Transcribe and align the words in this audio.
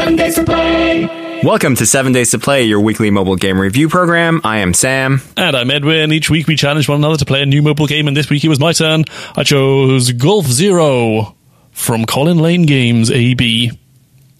Seven 0.00 0.16
Days 0.16 0.34
to 0.36 0.44
Play. 0.44 1.40
Welcome 1.44 1.76
to 1.76 1.84
7 1.84 2.12
Days 2.12 2.30
to 2.30 2.38
Play, 2.38 2.62
your 2.62 2.80
weekly 2.80 3.10
mobile 3.10 3.36
game 3.36 3.60
review 3.60 3.86
program. 3.90 4.40
I 4.44 4.60
am 4.60 4.72
Sam. 4.72 5.20
And 5.36 5.54
I'm 5.54 5.70
Edwin. 5.70 6.10
Each 6.10 6.30
week 6.30 6.46
we 6.46 6.56
challenge 6.56 6.88
one 6.88 7.00
another 7.00 7.18
to 7.18 7.26
play 7.26 7.42
a 7.42 7.44
new 7.44 7.60
mobile 7.60 7.86
game, 7.86 8.08
and 8.08 8.16
this 8.16 8.30
week 8.30 8.42
it 8.42 8.48
was 8.48 8.58
my 8.58 8.72
turn. 8.72 9.04
I 9.36 9.42
chose 9.42 10.10
Golf 10.12 10.46
Zero 10.46 11.36
from 11.72 12.06
Colin 12.06 12.38
Lane 12.38 12.62
Games 12.64 13.10
AB. 13.10 13.72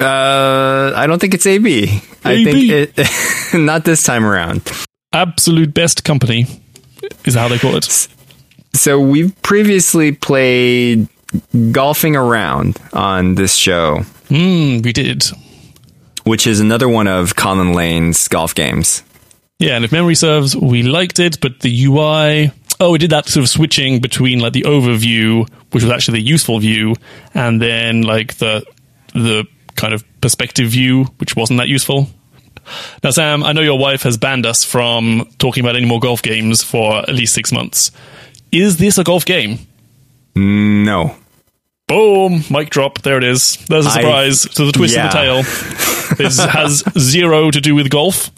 Uh, 0.01 0.95
I 0.97 1.07
don't 1.07 1.19
think 1.19 1.35
it's 1.35 1.45
AB. 1.45 1.85
I 2.25 2.43
think 2.43 2.97
it, 2.97 3.55
not 3.55 3.85
this 3.85 4.03
time 4.03 4.25
around. 4.25 4.63
Absolute 5.13 5.75
best 5.75 6.05
company 6.05 6.47
is 7.27 7.35
how 7.35 7.49
they 7.49 7.59
call 7.59 7.77
it. 7.77 8.09
So 8.73 8.99
we've 8.99 9.35
previously 9.43 10.13
played 10.13 11.07
Golfing 11.71 12.17
Around 12.17 12.79
on 12.95 13.35
this 13.35 13.55
show, 13.55 14.07
Hmm, 14.31 14.81
we 14.83 14.93
did. 14.93 15.25
Which 16.31 16.47
is 16.47 16.61
another 16.61 16.89
one 16.89 17.09
of 17.09 17.35
Colin 17.35 17.73
Lane's 17.73 18.29
golf 18.29 18.55
games. 18.55 19.03
Yeah, 19.59 19.75
and 19.75 19.85
if 19.85 19.91
memory 19.91 20.15
serves, 20.15 20.55
we 20.55 20.85
liked 20.85 21.19
it, 21.19 21.41
but 21.41 21.59
the 21.59 21.87
UI. 21.87 22.53
Oh, 22.79 22.93
we 22.93 22.99
did 22.99 23.11
that 23.11 23.27
sort 23.27 23.43
of 23.43 23.51
switching 23.51 24.01
between 24.01 24.39
like 24.39 24.53
the 24.53 24.63
overview, 24.63 25.49
which 25.73 25.83
was 25.83 25.91
actually 25.91 26.21
the 26.21 26.27
useful 26.27 26.61
view, 26.61 26.95
and 27.35 27.61
then 27.61 28.03
like 28.03 28.37
the 28.37 28.65
the 29.13 29.45
kind 29.75 29.93
of 29.93 30.05
perspective 30.21 30.69
view, 30.69 31.07
which 31.19 31.35
wasn't 31.35 31.59
that 31.59 31.67
useful. 31.67 32.07
Now, 33.03 33.11
Sam, 33.11 33.43
I 33.43 33.51
know 33.51 33.63
your 33.63 33.81
wife 33.81 34.05
has 34.05 34.17
banned 34.17 34.47
us 34.47 34.63
from 34.63 35.29
talking 35.39 35.65
about 35.65 35.75
any 35.75 35.87
more 35.87 35.99
golf 35.99 36.23
games 36.23 36.63
for 36.63 36.99
at 36.99 37.13
least 37.13 37.35
six 37.35 37.51
months. 37.51 37.91
Is 38.53 38.77
this 38.77 38.99
a 38.99 39.03
golf 39.03 39.25
game? 39.25 39.59
No. 40.37 41.17
Boom! 41.91 42.45
Mic 42.51 42.71
drop. 42.71 43.03
There 43.03 43.19
it 43.19 43.25
is. 43.25 43.57
There's 43.69 43.87
a 43.87 43.91
surprise. 43.91 44.43
so 44.55 44.67
the 44.67 44.73
twist 44.73 44.95
yeah. 44.95 45.07
of 45.07 45.13
the 45.13 45.19
tail 45.19 45.39
is, 46.27 46.39
has 46.39 46.85
zero 46.99 47.51
to 47.51 47.61
do 47.61 47.75
with 47.75 47.91
golf. 47.91 48.31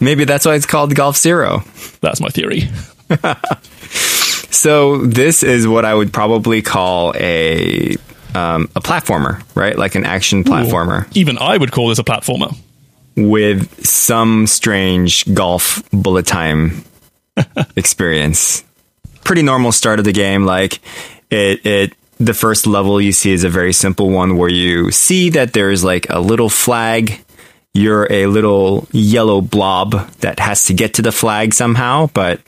Maybe 0.00 0.24
that's 0.24 0.46
why 0.46 0.54
it's 0.54 0.66
called 0.66 0.94
Golf 0.94 1.16
Zero. 1.16 1.62
That's 2.00 2.20
my 2.20 2.28
theory. 2.30 2.70
So 4.56 4.98
this 4.98 5.42
is 5.42 5.68
what 5.68 5.84
I 5.84 5.94
would 5.94 6.14
probably 6.14 6.62
call 6.62 7.12
a 7.14 7.94
um, 8.34 8.70
a 8.74 8.80
platformer, 8.80 9.42
right? 9.54 9.76
Like 9.76 9.94
an 9.94 10.04
action 10.04 10.44
platformer 10.44 11.06
Even 11.14 11.38
I 11.38 11.56
would 11.56 11.72
call 11.72 11.88
this 11.88 11.98
a 11.98 12.02
platformer. 12.04 12.56
with 13.16 13.84
some 13.84 14.46
strange 14.46 15.32
golf 15.34 15.82
bullet 15.92 16.26
time 16.26 16.84
experience. 17.76 18.64
Pretty 19.24 19.42
normal 19.42 19.72
start 19.72 19.98
of 19.98 20.06
the 20.06 20.12
game. 20.12 20.46
Like 20.46 20.80
it, 21.30 21.64
it, 21.66 21.92
the 22.18 22.34
first 22.34 22.66
level 22.66 23.00
you 23.00 23.12
see 23.12 23.32
is 23.32 23.44
a 23.44 23.48
very 23.48 23.72
simple 23.72 24.10
one 24.10 24.36
where 24.36 24.50
you 24.50 24.90
see 24.90 25.30
that 25.30 25.52
there's 25.52 25.84
like 25.84 26.06
a 26.10 26.20
little 26.20 26.48
flag. 26.48 27.22
You're 27.74 28.10
a 28.10 28.26
little 28.26 28.88
yellow 28.92 29.42
blob 29.42 29.92
that 30.20 30.38
has 30.40 30.64
to 30.66 30.74
get 30.74 30.94
to 30.94 31.02
the 31.02 31.12
flag 31.12 31.52
somehow, 31.52 32.08
but 32.14 32.40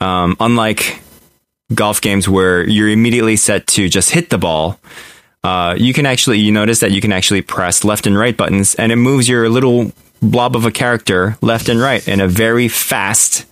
um, 0.00 0.36
unlike 0.40 1.00
golf 1.74 2.00
games 2.00 2.28
where 2.28 2.68
you're 2.68 2.90
immediately 2.90 3.36
set 3.36 3.66
to 3.68 3.88
just 3.88 4.10
hit 4.10 4.28
the 4.28 4.38
ball, 4.38 4.78
uh, 5.42 5.74
you 5.78 5.94
can 5.94 6.04
actually 6.04 6.38
you 6.38 6.52
notice 6.52 6.80
that 6.80 6.90
you 6.90 7.00
can 7.00 7.12
actually 7.12 7.40
press 7.40 7.82
left 7.82 8.06
and 8.06 8.18
right 8.18 8.36
buttons, 8.36 8.74
and 8.74 8.92
it 8.92 8.96
moves 8.96 9.28
your 9.28 9.48
little 9.48 9.90
blob 10.20 10.54
of 10.54 10.64
a 10.64 10.70
character 10.70 11.38
left 11.40 11.68
and 11.68 11.80
right 11.80 12.06
in 12.06 12.20
a 12.20 12.28
very 12.28 12.68
fast 12.68 13.46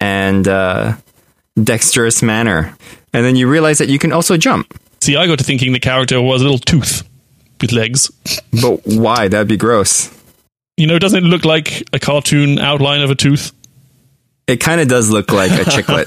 and 0.00 0.48
uh, 0.48 0.96
dexterous 1.62 2.22
manner. 2.22 2.74
And 3.12 3.24
then 3.24 3.36
you 3.36 3.48
realize 3.48 3.78
that 3.78 3.88
you 3.88 3.98
can 3.98 4.12
also 4.12 4.36
jump. 4.36 4.78
See, 5.00 5.16
I 5.16 5.26
got 5.26 5.38
to 5.38 5.44
thinking 5.44 5.72
the 5.72 5.80
character 5.80 6.20
was 6.20 6.40
a 6.40 6.44
little 6.44 6.58
tooth 6.58 7.02
with 7.60 7.72
legs. 7.72 8.10
But 8.52 8.80
why? 8.84 9.28
That'd 9.28 9.48
be 9.48 9.56
gross. 9.56 10.16
You 10.76 10.86
know, 10.86 10.98
doesn't 10.98 11.24
it 11.24 11.28
look 11.28 11.44
like 11.44 11.82
a 11.92 11.98
cartoon 11.98 12.58
outline 12.58 13.02
of 13.02 13.10
a 13.10 13.14
tooth? 13.14 13.52
It 14.46 14.56
kind 14.56 14.80
of 14.80 14.88
does 14.88 15.10
look 15.10 15.30
like 15.30 15.50
a 15.52 15.64
chiclet. 15.64 16.06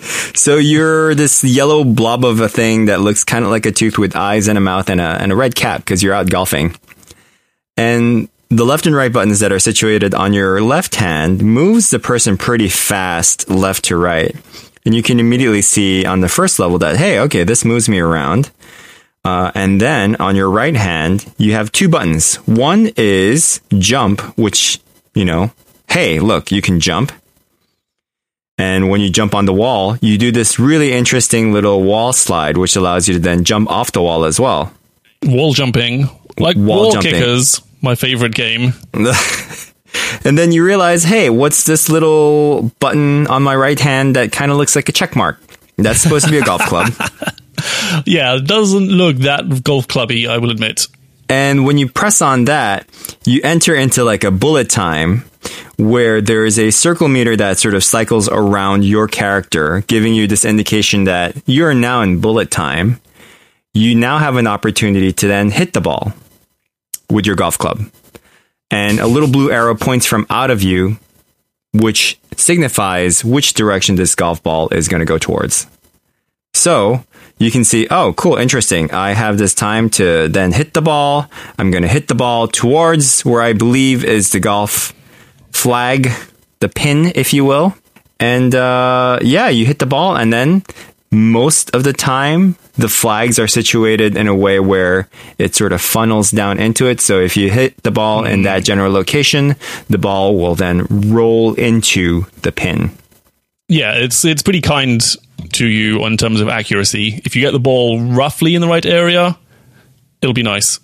so 0.36 0.56
you're 0.56 1.14
this 1.14 1.42
yellow 1.44 1.84
blob 1.84 2.24
of 2.24 2.40
a 2.40 2.48
thing 2.48 2.86
that 2.86 3.00
looks 3.00 3.24
kind 3.24 3.44
of 3.44 3.50
like 3.50 3.66
a 3.66 3.72
tooth 3.72 3.98
with 3.98 4.16
eyes 4.16 4.48
and 4.48 4.58
a 4.58 4.60
mouth 4.60 4.90
and 4.90 5.00
a, 5.00 5.04
and 5.04 5.32
a 5.32 5.36
red 5.36 5.54
cap 5.54 5.80
because 5.80 6.02
you're 6.02 6.14
out 6.14 6.28
golfing. 6.28 6.74
And 7.76 8.28
the 8.50 8.64
left 8.64 8.86
and 8.86 8.94
right 8.94 9.12
buttons 9.12 9.40
that 9.40 9.52
are 9.52 9.58
situated 9.58 10.14
on 10.14 10.34
your 10.34 10.60
left 10.60 10.96
hand 10.96 11.42
moves 11.42 11.90
the 11.90 11.98
person 11.98 12.36
pretty 12.36 12.68
fast 12.68 13.48
left 13.48 13.86
to 13.86 13.96
right. 13.96 14.36
And 14.84 14.94
you 14.94 15.02
can 15.02 15.20
immediately 15.20 15.62
see 15.62 16.04
on 16.04 16.20
the 16.20 16.28
first 16.28 16.58
level 16.58 16.78
that, 16.78 16.96
hey, 16.96 17.20
okay, 17.20 17.44
this 17.44 17.64
moves 17.64 17.88
me 17.88 18.00
around. 18.00 18.50
Uh, 19.24 19.52
and 19.54 19.80
then 19.80 20.16
on 20.16 20.34
your 20.34 20.50
right 20.50 20.74
hand, 20.74 21.32
you 21.38 21.52
have 21.52 21.70
two 21.70 21.88
buttons. 21.88 22.36
One 22.46 22.90
is 22.96 23.60
jump, 23.78 24.20
which, 24.36 24.80
you 25.14 25.24
know, 25.24 25.52
hey, 25.88 26.18
look, 26.18 26.50
you 26.50 26.60
can 26.60 26.80
jump. 26.80 27.12
And 28.58 28.90
when 28.90 29.00
you 29.00 29.10
jump 29.10 29.34
on 29.34 29.44
the 29.44 29.52
wall, 29.52 29.96
you 30.00 30.18
do 30.18 30.32
this 30.32 30.58
really 30.58 30.92
interesting 30.92 31.52
little 31.52 31.82
wall 31.82 32.12
slide, 32.12 32.56
which 32.56 32.76
allows 32.76 33.08
you 33.08 33.14
to 33.14 33.20
then 33.20 33.44
jump 33.44 33.70
off 33.70 33.92
the 33.92 34.02
wall 34.02 34.24
as 34.24 34.38
well. 34.38 34.72
Wall 35.24 35.52
jumping. 35.52 36.08
Like 36.38 36.56
Wall 36.56 36.82
wall, 36.84 36.92
jumping. 36.92 37.12
kickers, 37.12 37.60
my 37.80 37.94
favorite 37.94 38.34
game. 38.34 38.72
And 40.24 40.38
then 40.38 40.52
you 40.52 40.64
realize, 40.64 41.04
hey, 41.04 41.30
what's 41.30 41.64
this 41.64 41.88
little 41.88 42.70
button 42.80 43.26
on 43.26 43.42
my 43.42 43.56
right 43.56 43.78
hand 43.78 44.16
that 44.16 44.32
kind 44.32 44.50
of 44.50 44.56
looks 44.56 44.76
like 44.76 44.88
a 44.88 44.92
check 44.92 45.16
mark? 45.16 45.40
That's 45.76 46.00
supposed 46.00 46.26
to 46.26 46.30
be 46.30 46.38
a 46.38 46.44
golf 46.44 46.62
club. 46.62 46.92
Yeah, 48.06 48.36
it 48.36 48.46
doesn't 48.46 48.88
look 48.88 49.16
that 49.18 49.62
golf 49.62 49.86
clubby, 49.86 50.26
I 50.26 50.38
will 50.38 50.50
admit. 50.50 50.86
And 51.28 51.64
when 51.64 51.78
you 51.78 51.88
press 51.88 52.20
on 52.20 52.46
that, 52.46 52.88
you 53.24 53.40
enter 53.44 53.74
into 53.74 54.04
like 54.04 54.24
a 54.24 54.30
bullet 54.30 54.68
time 54.68 55.24
where 55.76 56.20
there 56.20 56.44
is 56.44 56.58
a 56.58 56.70
circle 56.70 57.08
meter 57.08 57.36
that 57.36 57.58
sort 57.58 57.74
of 57.74 57.84
cycles 57.84 58.28
around 58.28 58.84
your 58.84 59.08
character, 59.08 59.82
giving 59.86 60.14
you 60.14 60.26
this 60.26 60.44
indication 60.44 61.04
that 61.04 61.36
you're 61.46 61.74
now 61.74 62.02
in 62.02 62.20
bullet 62.20 62.50
time. 62.50 63.00
You 63.74 63.94
now 63.94 64.18
have 64.18 64.36
an 64.36 64.46
opportunity 64.46 65.12
to 65.12 65.26
then 65.26 65.50
hit 65.50 65.72
the 65.72 65.80
ball 65.80 66.12
with 67.10 67.26
your 67.26 67.36
golf 67.36 67.58
club. 67.58 67.80
And 68.72 68.98
a 68.98 69.06
little 69.06 69.28
blue 69.28 69.52
arrow 69.52 69.76
points 69.76 70.06
from 70.06 70.26
out 70.30 70.50
of 70.50 70.62
you, 70.62 70.96
which 71.72 72.18
signifies 72.36 73.24
which 73.24 73.54
direction 73.54 73.94
this 73.94 74.14
golf 74.14 74.42
ball 74.42 74.68
is 74.70 74.88
going 74.88 75.00
to 75.00 75.06
go 75.06 75.18
towards. 75.18 75.66
So 76.54 77.04
you 77.38 77.50
can 77.50 77.64
see, 77.64 77.86
oh, 77.90 78.12
cool, 78.14 78.36
interesting. 78.36 78.90
I 78.92 79.12
have 79.12 79.36
this 79.36 79.54
time 79.54 79.90
to 79.90 80.28
then 80.28 80.52
hit 80.52 80.74
the 80.74 80.82
ball. 80.82 81.30
I'm 81.58 81.70
going 81.70 81.82
to 81.82 81.88
hit 81.88 82.08
the 82.08 82.14
ball 82.14 82.48
towards 82.48 83.24
where 83.24 83.42
I 83.42 83.52
believe 83.52 84.04
is 84.04 84.32
the 84.32 84.40
golf 84.40 84.94
flag, 85.50 86.08
the 86.60 86.68
pin, 86.68 87.12
if 87.14 87.34
you 87.34 87.44
will. 87.44 87.74
And 88.18 88.54
uh, 88.54 89.18
yeah, 89.22 89.48
you 89.48 89.66
hit 89.66 89.80
the 89.80 89.86
ball, 89.86 90.16
and 90.16 90.32
then 90.32 90.62
most 91.10 91.74
of 91.74 91.84
the 91.84 91.92
time, 91.92 92.56
the 92.74 92.88
flags 92.88 93.38
are 93.38 93.48
situated 93.48 94.16
in 94.16 94.26
a 94.26 94.34
way 94.34 94.58
where 94.60 95.08
it 95.38 95.54
sort 95.54 95.72
of 95.72 95.80
funnels 95.80 96.30
down 96.30 96.58
into 96.58 96.86
it. 96.86 97.00
So 97.00 97.20
if 97.20 97.36
you 97.36 97.50
hit 97.50 97.82
the 97.82 97.90
ball 97.90 98.24
in 98.24 98.40
hmm. 98.40 98.44
that 98.44 98.64
general 98.64 98.92
location, 98.92 99.56
the 99.88 99.98
ball 99.98 100.36
will 100.36 100.54
then 100.54 100.86
roll 100.88 101.54
into 101.54 102.26
the 102.42 102.52
pin. 102.52 102.90
Yeah, 103.68 103.94
it's 103.94 104.24
it's 104.24 104.42
pretty 104.42 104.60
kind 104.60 105.02
to 105.52 105.66
you 105.66 106.04
in 106.06 106.16
terms 106.16 106.40
of 106.40 106.48
accuracy. 106.48 107.20
If 107.24 107.36
you 107.36 107.42
get 107.42 107.52
the 107.52 107.60
ball 107.60 108.00
roughly 108.00 108.54
in 108.54 108.60
the 108.60 108.68
right 108.68 108.84
area, 108.84 109.38
it'll 110.20 110.34
be 110.34 110.42
nice. 110.42 110.78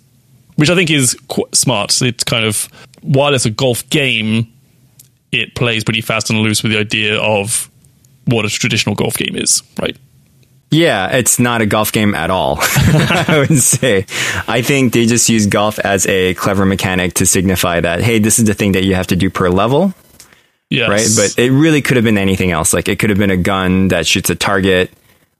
Which 0.55 0.69
I 0.69 0.75
think 0.75 0.89
is 0.89 1.17
qu- 1.29 1.47
smart. 1.53 2.01
It's 2.01 2.23
kind 2.23 2.45
of 2.45 2.67
while 3.01 3.33
it's 3.33 3.45
a 3.45 3.49
golf 3.49 3.87
game, 3.89 4.51
it 5.31 5.55
plays 5.55 5.83
pretty 5.83 6.01
fast 6.01 6.29
and 6.29 6.39
loose 6.39 6.63
with 6.63 6.71
the 6.71 6.79
idea 6.79 7.19
of 7.19 7.69
what 8.25 8.45
a 8.45 8.49
traditional 8.49 8.95
golf 8.95 9.17
game 9.17 9.35
is, 9.35 9.63
right? 9.81 9.97
Yeah, 10.71 11.15
it's 11.15 11.39
not 11.39 11.61
a 11.61 11.65
golf 11.65 11.91
game 11.91 12.13
at 12.13 12.29
all. 12.29 12.57
I 12.61 13.45
would 13.49 13.57
say. 13.59 14.05
I 14.47 14.61
think 14.61 14.93
they 14.93 15.07
just 15.07 15.27
use 15.27 15.47
golf 15.47 15.79
as 15.79 16.05
a 16.05 16.35
clever 16.35 16.65
mechanic 16.65 17.15
to 17.15 17.25
signify 17.25 17.79
that, 17.79 18.01
hey, 18.01 18.19
this 18.19 18.37
is 18.37 18.45
the 18.45 18.53
thing 18.53 18.73
that 18.73 18.83
you 18.83 18.93
have 18.95 19.07
to 19.07 19.15
do 19.15 19.29
per 19.31 19.49
level, 19.49 19.93
Yes. 20.69 20.89
right? 20.89 21.07
But 21.15 21.39
it 21.43 21.51
really 21.51 21.81
could 21.81 21.97
have 21.97 22.03
been 22.03 22.19
anything 22.19 22.51
else. 22.51 22.71
Like 22.73 22.87
it 22.87 22.99
could 22.99 23.09
have 23.09 23.17
been 23.17 23.31
a 23.31 23.37
gun 23.37 23.87
that 23.87 24.05
shoots 24.05 24.29
a 24.29 24.35
target, 24.35 24.91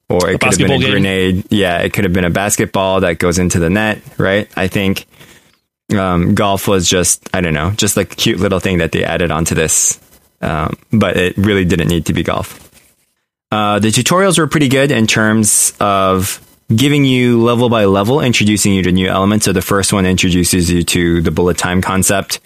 or 0.10 0.30
it 0.32 0.40
could 0.42 0.50
have 0.50 0.58
been 0.58 0.72
a 0.72 0.80
game. 0.80 0.92
grenade. 0.92 1.46
Yeah, 1.52 1.78
it 1.80 1.94
could 1.94 2.06
have 2.06 2.14
been 2.14 2.26
a 2.26 2.32
basketball 2.32 3.02
that 3.02 3.20
goes 3.20 3.38
into 3.38 3.60
the 3.60 3.70
net, 3.70 4.02
right? 4.18 4.50
I 4.58 4.68
think 4.68 5.06
um, 5.96 6.34
golf 6.34 6.68
was 6.68 6.90
just, 6.90 7.30
I 7.36 7.42
don't 7.42 7.54
know, 7.54 7.70
just 7.72 7.98
like 7.98 8.14
a 8.14 8.16
cute 8.16 8.40
little 8.40 8.60
thing 8.60 8.80
that 8.80 8.92
they 8.92 9.04
added 9.04 9.30
onto 9.30 9.54
this. 9.54 10.00
Um, 10.42 10.76
but 10.92 11.18
it 11.18 11.38
really 11.38 11.66
didn't 11.66 11.90
need 11.90 12.08
to 12.08 12.14
be 12.14 12.24
golf. 12.24 12.69
Uh, 13.52 13.80
the 13.80 13.88
tutorials 13.90 14.38
were 14.38 14.48
pretty 14.48 14.68
good 14.68 14.92
in 14.92 15.08
terms 15.08 15.74
of 15.80 16.40
giving 16.74 17.04
you 17.04 17.42
level 17.42 17.68
by 17.70 17.86
level, 17.86 18.22
introducing 18.22 18.74
you 18.74 18.84
to 18.84 18.92
new 18.92 19.08
elements. 19.08 19.46
So 19.46 19.54
the 19.54 19.62
first 19.62 19.92
one 19.92 20.06
introduces 20.06 20.72
you 20.72 20.84
to 20.84 21.22
the 21.22 21.32
bullet 21.32 21.58
time 21.58 21.82
concept, 21.82 22.40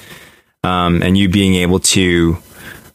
um, 0.63 1.03
and 1.03 1.17
you 1.17 1.27
being 1.27 1.55
able 1.55 1.79
to 1.79 2.37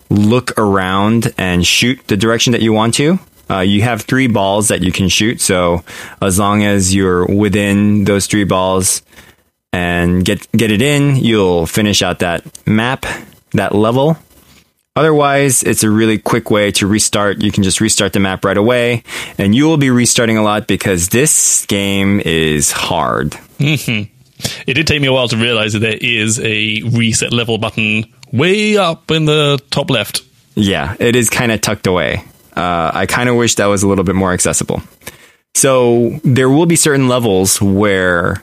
look 0.08 0.58
around 0.58 1.34
and 1.36 1.66
shoot 1.66 2.00
the 2.06 2.16
direction 2.16 2.52
that 2.52 2.62
you 2.62 2.72
want 2.72 2.94
to. 2.94 3.18
Uh, 3.50 3.60
you 3.60 3.82
have 3.82 4.02
three 4.02 4.26
balls 4.26 4.68
that 4.68 4.82
you 4.82 4.92
can 4.92 5.08
shoot. 5.08 5.40
So 5.40 5.84
as 6.20 6.38
long 6.38 6.62
as 6.62 6.94
you're 6.94 7.26
within 7.26 8.04
those 8.04 8.26
three 8.26 8.44
balls, 8.44 9.02
and 9.72 10.24
get 10.24 10.50
get 10.52 10.70
it 10.70 10.80
in, 10.80 11.16
you'll 11.16 11.66
finish 11.66 12.02
out 12.02 12.20
that 12.20 12.42
map, 12.66 13.04
that 13.52 13.74
level. 13.74 14.16
Otherwise, 14.98 15.62
it's 15.62 15.84
a 15.84 15.90
really 15.90 16.18
quick 16.18 16.50
way 16.50 16.72
to 16.72 16.84
restart. 16.84 17.40
You 17.40 17.52
can 17.52 17.62
just 17.62 17.80
restart 17.80 18.14
the 18.14 18.18
map 18.18 18.44
right 18.44 18.56
away, 18.56 19.04
and 19.38 19.54
you 19.54 19.64
will 19.66 19.76
be 19.76 19.90
restarting 19.90 20.36
a 20.36 20.42
lot 20.42 20.66
because 20.66 21.10
this 21.10 21.64
game 21.66 22.20
is 22.24 22.72
hard. 22.72 23.38
It 23.60 24.74
did 24.74 24.88
take 24.88 25.00
me 25.00 25.06
a 25.06 25.12
while 25.12 25.28
to 25.28 25.36
realize 25.36 25.72
that 25.74 25.80
there 25.80 25.98
is 26.00 26.40
a 26.40 26.82
reset 26.82 27.32
level 27.32 27.58
button 27.58 28.12
way 28.32 28.76
up 28.76 29.12
in 29.12 29.24
the 29.24 29.60
top 29.70 29.88
left. 29.88 30.22
Yeah, 30.56 30.96
it 30.98 31.14
is 31.14 31.30
kind 31.30 31.52
of 31.52 31.60
tucked 31.60 31.86
away. 31.86 32.24
Uh, 32.56 32.90
I 32.92 33.06
kind 33.06 33.28
of 33.28 33.36
wish 33.36 33.54
that 33.56 33.66
was 33.66 33.84
a 33.84 33.88
little 33.88 34.04
bit 34.04 34.16
more 34.16 34.32
accessible. 34.32 34.82
So 35.54 36.18
there 36.24 36.48
will 36.48 36.66
be 36.66 36.76
certain 36.76 37.06
levels 37.06 37.62
where 37.62 38.42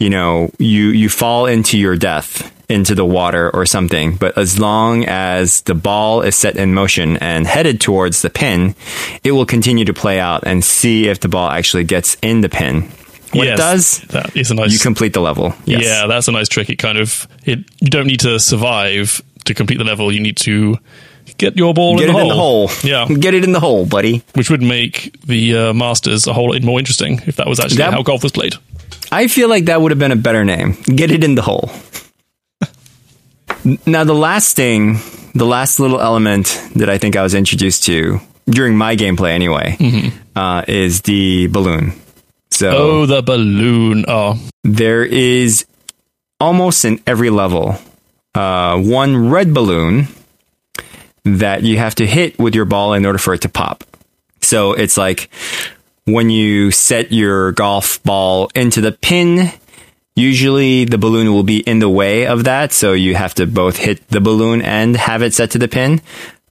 you 0.00 0.10
know 0.10 0.50
you 0.58 0.88
you 0.88 1.08
fall 1.08 1.46
into 1.46 1.78
your 1.78 1.96
death 1.96 2.52
into 2.68 2.94
the 2.94 3.04
water 3.04 3.50
or 3.54 3.64
something, 3.66 4.16
but 4.16 4.36
as 4.36 4.58
long 4.58 5.04
as 5.04 5.60
the 5.62 5.74
ball 5.74 6.22
is 6.22 6.34
set 6.34 6.56
in 6.56 6.74
motion 6.74 7.16
and 7.18 7.46
headed 7.46 7.80
towards 7.80 8.22
the 8.22 8.30
pin, 8.30 8.74
it 9.22 9.32
will 9.32 9.46
continue 9.46 9.84
to 9.84 9.94
play 9.94 10.18
out 10.18 10.42
and 10.46 10.64
see 10.64 11.06
if 11.08 11.20
the 11.20 11.28
ball 11.28 11.48
actually 11.48 11.84
gets 11.84 12.16
in 12.22 12.40
the 12.40 12.48
pin. 12.48 12.82
When 13.32 13.48
Yes, 13.48 13.54
it 13.54 13.56
does, 13.56 14.00
that 14.08 14.36
is 14.36 14.50
a 14.50 14.54
nice. 14.54 14.72
you 14.72 14.78
complete 14.78 15.12
the 15.12 15.20
level. 15.20 15.54
Yes. 15.64 15.84
Yeah, 15.84 16.06
that's 16.06 16.28
a 16.28 16.32
nice 16.32 16.48
trick. 16.48 16.70
It 16.70 16.76
kind 16.76 16.96
of 16.98 17.26
it. 17.44 17.58
You 17.80 17.90
don't 17.90 18.06
need 18.06 18.20
to 18.20 18.38
survive 18.40 19.20
to 19.44 19.54
complete 19.54 19.78
the 19.78 19.84
level. 19.84 20.10
You 20.12 20.20
need 20.20 20.36
to 20.38 20.78
get 21.36 21.56
your 21.56 21.74
ball 21.74 21.98
Get 21.98 22.08
in, 22.08 22.10
it 22.10 22.18
the 22.18 22.22
in 22.22 22.28
the 22.28 22.34
hole. 22.34 22.70
Yeah, 22.82 23.06
Get 23.20 23.34
it 23.34 23.44
in 23.44 23.52
the 23.52 23.60
hole, 23.60 23.84
buddy. 23.84 24.22
which 24.34 24.48
would 24.48 24.62
make 24.62 25.20
the 25.26 25.56
uh, 25.56 25.72
Masters 25.74 26.26
a 26.26 26.32
whole 26.32 26.50
lot 26.52 26.62
more 26.62 26.78
interesting 26.78 27.20
if 27.26 27.36
that 27.36 27.46
was 27.46 27.60
actually 27.60 27.78
That- 27.78 27.92
how 27.92 28.02
golf 28.02 28.22
was 28.22 28.32
played. 28.32 28.54
I 29.12 29.28
feel 29.28 29.48
like 29.48 29.66
that 29.66 29.80
would 29.80 29.92
have 29.92 29.98
been 30.00 30.12
a 30.12 30.16
better 30.16 30.44
name. 30.44 30.76
Get 30.84 31.10
it 31.12 31.22
in 31.22 31.34
the 31.36 31.42
hole. 31.42 31.70
Now, 33.86 34.04
the 34.04 34.14
last 34.14 34.54
thing, 34.56 34.98
the 35.34 35.44
last 35.46 35.80
little 35.80 36.00
element 36.00 36.60
that 36.76 36.88
I 36.88 36.98
think 36.98 37.16
I 37.16 37.22
was 37.22 37.34
introduced 37.34 37.84
to 37.84 38.20
during 38.48 38.76
my 38.76 38.94
gameplay, 38.96 39.30
anyway, 39.30 39.76
uh, 40.36 40.62
is 40.68 41.02
the 41.02 41.48
balloon. 41.48 41.92
So 42.50 42.70
Oh, 42.70 43.06
the 43.06 43.22
balloon! 43.22 44.04
Oh, 44.06 44.38
there 44.62 45.04
is 45.04 45.66
almost 46.40 46.84
in 46.84 47.00
every 47.06 47.30
level 47.30 47.76
uh, 48.34 48.78
one 48.78 49.30
red 49.30 49.52
balloon 49.52 50.06
that 51.24 51.62
you 51.64 51.78
have 51.78 51.94
to 51.96 52.06
hit 52.06 52.38
with 52.38 52.54
your 52.54 52.66
ball 52.66 52.92
in 52.94 53.04
order 53.04 53.18
for 53.18 53.34
it 53.34 53.40
to 53.42 53.48
pop. 53.48 53.82
So 54.42 54.74
it's 54.74 54.96
like 54.96 55.28
when 56.04 56.30
you 56.30 56.70
set 56.70 57.10
your 57.10 57.50
golf 57.52 58.00
ball 58.04 58.48
into 58.54 58.80
the 58.80 58.92
pin, 58.92 59.50
usually 60.16 60.84
the 60.84 60.98
balloon 60.98 61.32
will 61.32 61.44
be 61.44 61.58
in 61.60 61.78
the 61.78 61.88
way 61.88 62.26
of 62.26 62.42
that. 62.44 62.72
So 62.72 62.92
you 62.94 63.14
have 63.14 63.34
to 63.34 63.46
both 63.46 63.76
hit 63.76 64.08
the 64.08 64.20
balloon 64.20 64.60
and 64.62 64.96
have 64.96 65.22
it 65.22 65.34
set 65.34 65.52
to 65.52 65.58
the 65.58 65.68
pin. 65.68 66.00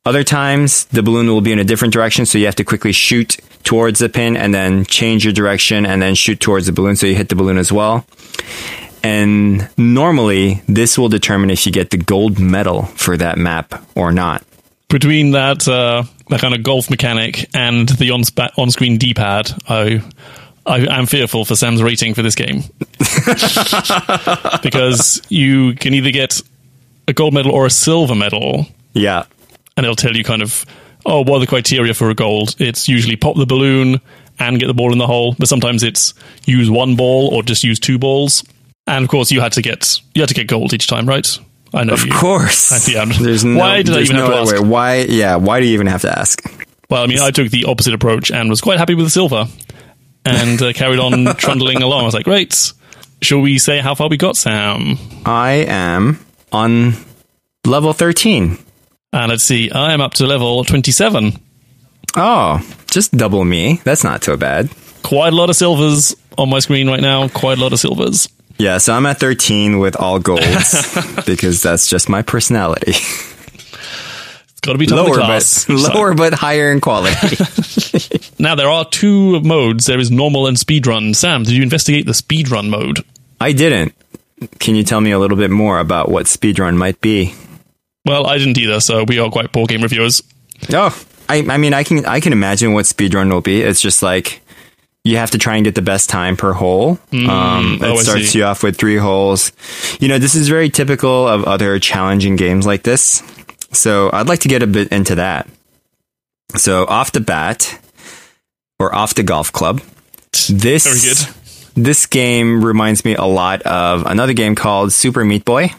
Other 0.06 0.24
times, 0.24 0.86
the 0.86 1.02
balloon 1.02 1.28
will 1.28 1.42
be 1.42 1.52
in 1.52 1.58
a 1.60 1.64
different 1.64 1.92
direction, 1.92 2.28
so 2.28 2.38
you 2.38 2.46
have 2.46 2.56
to 2.56 2.64
quickly 2.64 2.92
shoot 2.94 3.38
towards 3.64 3.98
the 4.00 4.08
pin 4.08 4.38
and 4.38 4.54
then 4.54 4.86
change 4.86 5.26
your 5.26 5.34
direction 5.34 5.84
and 5.84 6.00
then 6.00 6.14
shoot 6.14 6.40
towards 6.40 6.68
the 6.68 6.72
balloon, 6.72 6.96
so 6.96 7.08
you 7.08 7.16
hit 7.16 7.30
the 7.30 7.36
balloon 7.36 7.58
as 7.58 7.72
well. 7.74 8.06
And 9.02 9.68
normally, 9.78 10.62
this 10.68 10.96
will 10.98 11.10
determine 11.10 11.50
if 11.50 11.66
you 11.66 11.72
get 11.72 11.90
the 11.90 11.98
gold 11.98 12.40
medal 12.40 12.84
for 12.84 13.18
that 13.18 13.40
map 13.40 13.84
or 13.96 14.12
not. 14.12 14.44
between 14.90 15.32
that 15.32 15.68
uh, 15.68 16.04
that 16.30 16.40
kind 16.40 16.54
of 16.54 16.64
golf 16.64 16.90
mechanic 16.90 17.50
and 17.54 17.90
the 17.90 18.12
on 18.12 18.24
on 18.58 18.72
screen 18.72 18.98
D 18.98 19.14
pad, 19.14 19.52
I 19.68 20.02
I 20.66 20.80
am 20.98 21.06
fearful 21.06 21.46
for 21.46 21.56
Sam's 21.56 21.84
rating 21.84 22.14
for 22.16 22.22
this 22.24 22.34
game 22.36 22.64
because 24.64 25.22
you 25.30 25.74
can 25.76 25.94
either 25.94 26.12
get 26.12 26.42
a 27.08 27.14
gold 27.14 27.34
medal 27.34 27.52
or 27.52 27.66
a 27.66 27.70
silver 27.70 28.16
medal, 28.16 28.66
Yeah. 28.94 29.26
and 29.78 29.86
it'll 29.86 29.96
tell 29.96 30.16
you 30.16 30.24
kind 30.24 30.42
of 30.42 30.66
oh 31.06 31.20
what 31.22 31.38
are 31.38 31.40
the 31.40 31.48
criteria 31.48 31.94
for 31.94 32.10
a 32.10 32.16
gold. 32.16 32.56
It's 32.60 32.88
usually 32.88 33.16
pop 33.16 33.36
the 33.38 33.46
balloon 33.46 34.02
and 34.40 34.60
get 34.60 34.68
the 34.68 34.74
ball 34.74 34.92
in 34.92 34.98
the 34.98 35.08
hole, 35.08 35.36
but 35.38 35.48
sometimes 35.48 35.84
it's 35.84 36.14
use 36.46 36.70
one 36.70 36.96
ball 36.96 37.30
or 37.34 37.44
just 37.44 37.64
use 37.64 37.80
two 37.80 37.98
balls. 38.00 38.44
And 38.88 39.04
of 39.04 39.10
course, 39.10 39.32
you 39.32 39.42
had 39.42 39.52
to 39.54 39.62
get 39.62 40.00
you 40.14 40.22
had 40.22 40.30
to 40.30 40.36
get 40.36 40.48
gold 40.48 40.74
each 40.74 40.88
time, 40.88 41.08
right? 41.08 41.28
I 41.74 41.84
know 41.84 41.94
Of 41.94 42.06
you. 42.06 42.12
course. 42.12 42.88
Yeah. 42.88 43.06
There's 43.06 43.44
no, 43.44 43.58
Why 43.60 43.82
did 43.82 43.96
I 43.98 44.02
even 44.02 44.16
have 44.16 44.30
no 44.30 44.32
to 44.36 44.42
ask? 44.42 44.54
way. 44.54 44.60
Why? 44.68 44.96
Yeah. 45.10 45.36
Why 45.36 45.60
do 45.60 45.66
you 45.66 45.74
even 45.74 45.88
have 45.88 46.02
to 46.04 46.20
ask? 46.20 46.42
Well, 46.90 47.04
I 47.04 47.08
mean, 47.08 47.20
I 47.20 47.32
took 47.32 47.50
the 47.50 47.66
opposite 47.66 47.94
approach 47.94 48.32
and 48.32 48.50
was 48.50 48.62
quite 48.62 48.78
happy 48.80 48.94
with 48.96 49.06
the 49.08 49.10
silver 49.10 49.46
and 50.26 50.62
uh, 50.62 50.74
carried 50.74 51.00
on 51.00 51.36
trundling 51.38 51.82
along. 51.82 52.02
I 52.02 52.06
was 52.06 52.14
like, 52.14 52.26
great. 52.26 52.74
Shall 53.22 53.42
we 53.42 53.58
say 53.58 53.80
how 53.80 53.96
far 53.96 54.10
we 54.10 54.18
got, 54.18 54.36
Sam? 54.36 54.98
I 55.26 55.66
am 55.68 56.20
on 56.52 56.94
level 57.66 57.94
13. 57.94 58.58
And 59.14 59.30
let's 59.30 59.44
see, 59.44 59.72
I 59.72 59.94
am 59.94 60.02
up 60.02 60.14
to 60.16 60.28
level 60.28 60.64
27. 60.66 61.34
Oh, 62.18 62.76
just 62.92 63.12
double 63.14 63.46
me. 63.46 63.82
That's 63.84 64.04
not 64.04 64.22
too 64.22 64.36
bad. 64.38 64.70
Quite 65.04 65.34
a 65.34 65.36
lot 65.36 65.50
of 65.50 65.56
silvers 65.56 66.16
on 66.38 66.50
my 66.50 66.60
screen 66.60 66.88
right 66.90 67.02
now. 67.02 67.28
Quite 67.30 67.58
a 67.58 67.62
lot 67.62 67.74
of 67.74 67.80
silvers. 67.80 68.28
Yeah, 68.58 68.78
so 68.78 68.94
I'm 68.94 69.06
at 69.06 69.20
13 69.20 69.80
with 69.80 69.96
all 69.98 70.20
golds 70.20 70.98
because 71.26 71.62
that's 71.62 71.88
just 71.88 72.08
my 72.10 72.22
personality. 72.22 72.94
Got 74.66 74.74
to 74.74 74.78
be 74.80 74.88
top 74.88 75.08
lower, 75.08 75.18
but. 75.18 75.40
So- 75.44 75.74
lower 75.74 76.14
but 76.16 76.34
higher 76.34 76.72
in 76.72 76.82
quality. 76.82 77.16
now, 78.40 78.56
there 78.56 78.70
are 78.70 78.86
two 78.86 79.40
modes. 79.42 79.86
There 79.86 80.00
is 80.00 80.10
normal 80.10 80.48
and 80.48 80.58
speedrun. 80.58 81.16
Sam, 81.16 81.44
did 81.44 81.54
you 81.54 81.62
investigate 81.64 82.06
the 82.06 82.14
speedrun 82.14 82.70
mode? 82.70 83.04
I 83.40 83.52
didn't. 83.52 83.94
Can 84.60 84.76
you 84.76 84.84
tell 84.84 85.02
me 85.02 85.12
a 85.12 85.20
little 85.20 85.38
bit 85.38 85.52
more 85.52 85.80
about 85.80 86.10
what 86.10 86.26
speedrun 86.26 86.76
might 86.76 87.00
be? 87.02 87.34
Well, 88.06 88.28
I 88.28 88.38
didn't 88.38 88.58
either, 88.58 88.80
so 88.80 89.04
we 89.04 89.20
are 89.20 89.30
quite 89.30 89.52
poor 89.52 89.66
game 89.66 89.82
reviewers. 89.82 90.22
Oh, 90.72 90.98
I, 91.30 91.38
I 91.50 91.58
mean, 91.58 91.74
I 91.74 91.84
can 91.84 92.06
I 92.06 92.20
can 92.20 92.34
imagine 92.34 92.74
what 92.74 92.86
speedrun 92.86 93.32
will 93.32 93.42
be. 93.42 93.62
It's 93.62 93.82
just 93.82 94.04
like 94.04 94.42
you 95.04 95.18
have 95.18 95.32
to 95.32 95.38
try 95.38 95.56
and 95.56 95.64
get 95.66 95.76
the 95.76 95.82
best 95.82 96.10
time 96.10 96.36
per 96.38 96.54
hole. 96.54 97.00
um, 97.14 97.80
oh, 97.82 97.94
it 97.94 98.04
starts 98.04 98.36
you 98.36 98.44
off 98.44 98.62
with 98.64 98.78
three 98.78 98.98
holes. 98.98 99.52
You 100.00 100.08
know, 100.08 100.18
this 100.20 100.36
is 100.36 100.50
very 100.50 100.70
typical 100.70 101.28
of 101.28 101.44
other 101.46 101.80
challenging 101.80 102.36
games 102.36 102.66
like 102.66 102.84
this. 102.84 103.22
So 103.72 104.10
I'd 104.14 104.28
like 104.28 104.40
to 104.40 104.48
get 104.48 104.64
a 104.64 104.68
bit 104.68 104.90
into 104.92 105.16
that. 105.16 105.48
So 106.56 106.86
off 106.86 107.12
the 107.12 107.20
bat, 107.20 107.80
or 108.80 108.94
off 108.94 109.16
the 109.16 109.24
golf 109.24 109.52
club, 109.52 109.82
this. 110.50 111.28
This 111.78 112.06
game 112.06 112.64
reminds 112.64 113.04
me 113.04 113.16
a 113.16 113.26
lot 113.26 113.62
of 113.64 114.06
another 114.06 114.32
game 114.32 114.56
called 114.56 114.94
Super 114.94 115.26
Meat 115.26 115.44
Boy. 115.44 115.74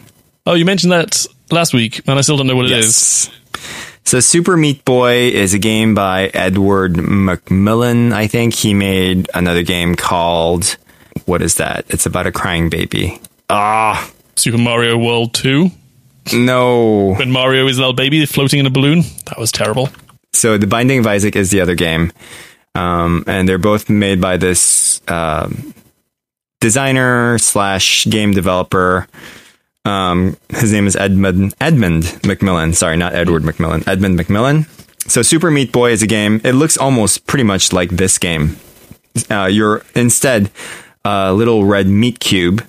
Oh, 0.45 0.53
you 0.53 0.63
mentioned 0.63 0.91
that 0.91 1.25
last 1.49 1.73
week, 1.73 2.07
and 2.07 2.19
I 2.19 2.21
still 2.21 2.37
don't 2.37 2.45
know 2.45 2.55
what 2.55 2.67
it 2.67 2.71
is. 2.71 3.31
So 4.03 4.19
Super 4.19 4.55
Meat 4.55 4.85
Boy 4.85 5.29
is 5.29 5.55
a 5.55 5.59
game 5.59 5.95
by 5.95 6.27
Edward 6.35 6.93
McMillen, 6.93 8.13
I 8.13 8.27
think. 8.27 8.53
He 8.53 8.75
made 8.75 9.27
another 9.33 9.63
game 9.63 9.95
called 9.95 10.77
what 11.25 11.41
is 11.41 11.55
that? 11.55 11.85
It's 11.89 12.05
about 12.05 12.27
a 12.27 12.31
crying 12.31 12.69
baby. 12.69 13.19
Ah, 13.49 14.09
Super 14.35 14.59
Mario 14.59 14.97
World 14.97 15.33
2, 15.33 15.71
no. 16.33 17.15
when 17.15 17.31
Mario 17.31 17.67
is 17.67 17.77
a 17.77 17.81
little 17.81 17.93
baby 17.93 18.25
floating 18.25 18.59
in 18.59 18.65
a 18.65 18.69
balloon. 18.69 19.01
That 19.25 19.37
was 19.37 19.51
terrible. 19.51 19.89
So 20.33 20.57
The 20.57 20.67
Binding 20.67 20.99
of 20.99 21.07
Isaac 21.07 21.35
is 21.35 21.51
the 21.51 21.61
other 21.61 21.75
game. 21.75 22.11
Um, 22.75 23.23
and 23.25 23.49
they're 23.49 23.57
both 23.57 23.89
made 23.89 24.21
by 24.21 24.37
this 24.37 25.01
um, 25.07 25.73
designer 26.61 27.37
slash 27.39 28.05
game 28.05 28.33
developer. 28.33 29.07
Um, 29.83 30.37
his 30.49 30.73
name 30.73 30.85
is 30.85 30.95
Edmund 30.95 31.55
Edmund 31.59 32.03
McMillen. 32.23 32.75
Sorry, 32.75 32.97
not 32.97 33.15
Edward 33.15 33.43
McMillen. 33.43 33.87
Edmund 33.87 34.19
McMillen. 34.19 34.67
So 35.09 35.21
Super 35.21 35.49
Meat 35.49 35.71
Boy 35.71 35.91
is 35.91 36.03
a 36.03 36.07
game. 36.07 36.41
It 36.43 36.53
looks 36.53 36.77
almost 36.77 37.25
pretty 37.25 37.43
much 37.43 37.71
like 37.71 37.89
this 37.91 38.17
game. 38.17 38.57
Uh, 39.31 39.45
you're 39.45 39.81
instead 39.95 40.51
a 41.03 41.33
little 41.33 41.65
red 41.65 41.87
meat 41.87 42.19
cube. 42.19 42.63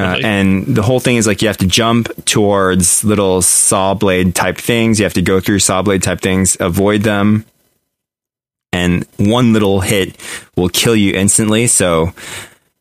Uh, 0.00 0.18
and 0.22 0.66
the 0.66 0.82
whole 0.82 1.00
thing 1.00 1.16
is 1.16 1.26
like 1.26 1.42
you 1.42 1.48
have 1.48 1.58
to 1.58 1.66
jump 1.66 2.08
towards 2.24 3.04
little 3.04 3.42
saw 3.42 3.94
blade 3.94 4.34
type 4.34 4.56
things. 4.56 4.98
You 4.98 5.04
have 5.04 5.14
to 5.14 5.22
go 5.22 5.40
through 5.40 5.58
saw 5.58 5.82
blade 5.82 6.02
type 6.02 6.20
things, 6.20 6.56
avoid 6.60 7.02
them, 7.02 7.44
and 8.72 9.06
one 9.16 9.52
little 9.52 9.80
hit 9.80 10.16
will 10.56 10.68
kill 10.68 10.96
you 10.96 11.14
instantly. 11.14 11.66
So 11.66 12.12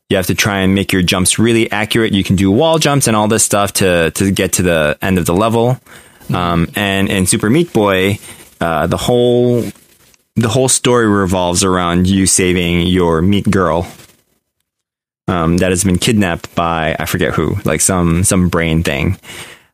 you 0.09 0.17
have 0.17 0.27
to 0.27 0.35
try 0.35 0.59
and 0.59 0.73
make 0.73 0.91
your 0.91 1.01
jumps 1.01 1.37
really 1.37 1.71
accurate. 1.71 2.13
You 2.13 2.23
can 2.23 2.35
do 2.35 2.51
wall 2.51 2.79
jumps 2.79 3.07
and 3.07 3.15
all 3.15 3.27
this 3.27 3.43
stuff 3.43 3.73
to 3.73 4.11
to 4.11 4.31
get 4.31 4.53
to 4.53 4.63
the 4.63 4.97
end 5.01 5.17
of 5.17 5.25
the 5.25 5.33
level. 5.33 5.79
Um, 6.33 6.67
and 6.75 7.09
in 7.09 7.25
Super 7.25 7.49
Meat 7.49 7.73
Boy, 7.73 8.19
uh, 8.61 8.87
the 8.87 8.97
whole 8.97 9.63
the 10.35 10.49
whole 10.49 10.69
story 10.69 11.07
revolves 11.07 11.63
around 11.63 12.07
you 12.07 12.25
saving 12.25 12.87
your 12.87 13.21
meat 13.21 13.49
girl 13.49 13.87
um, 15.29 15.57
that 15.57 15.69
has 15.69 15.83
been 15.83 15.97
kidnapped 15.97 16.53
by 16.55 16.95
I 16.99 17.05
forget 17.05 17.33
who, 17.33 17.55
like 17.65 17.81
some 17.81 18.23
some 18.23 18.49
brain 18.49 18.83
thing. 18.83 19.17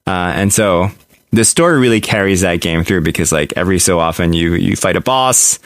Uh, 0.05 0.33
and 0.35 0.53
so 0.53 0.89
the 1.31 1.43
story 1.43 1.79
really 1.79 2.01
carries 2.01 2.41
that 2.41 2.61
game 2.61 2.83
through 2.83 3.01
because 3.01 3.31
like 3.31 3.53
every 3.55 3.79
so 3.79 3.99
often 3.99 4.33
you 4.33 4.53
you 4.53 4.75
fight 4.75 4.95
a 4.95 5.01
boss 5.01 5.59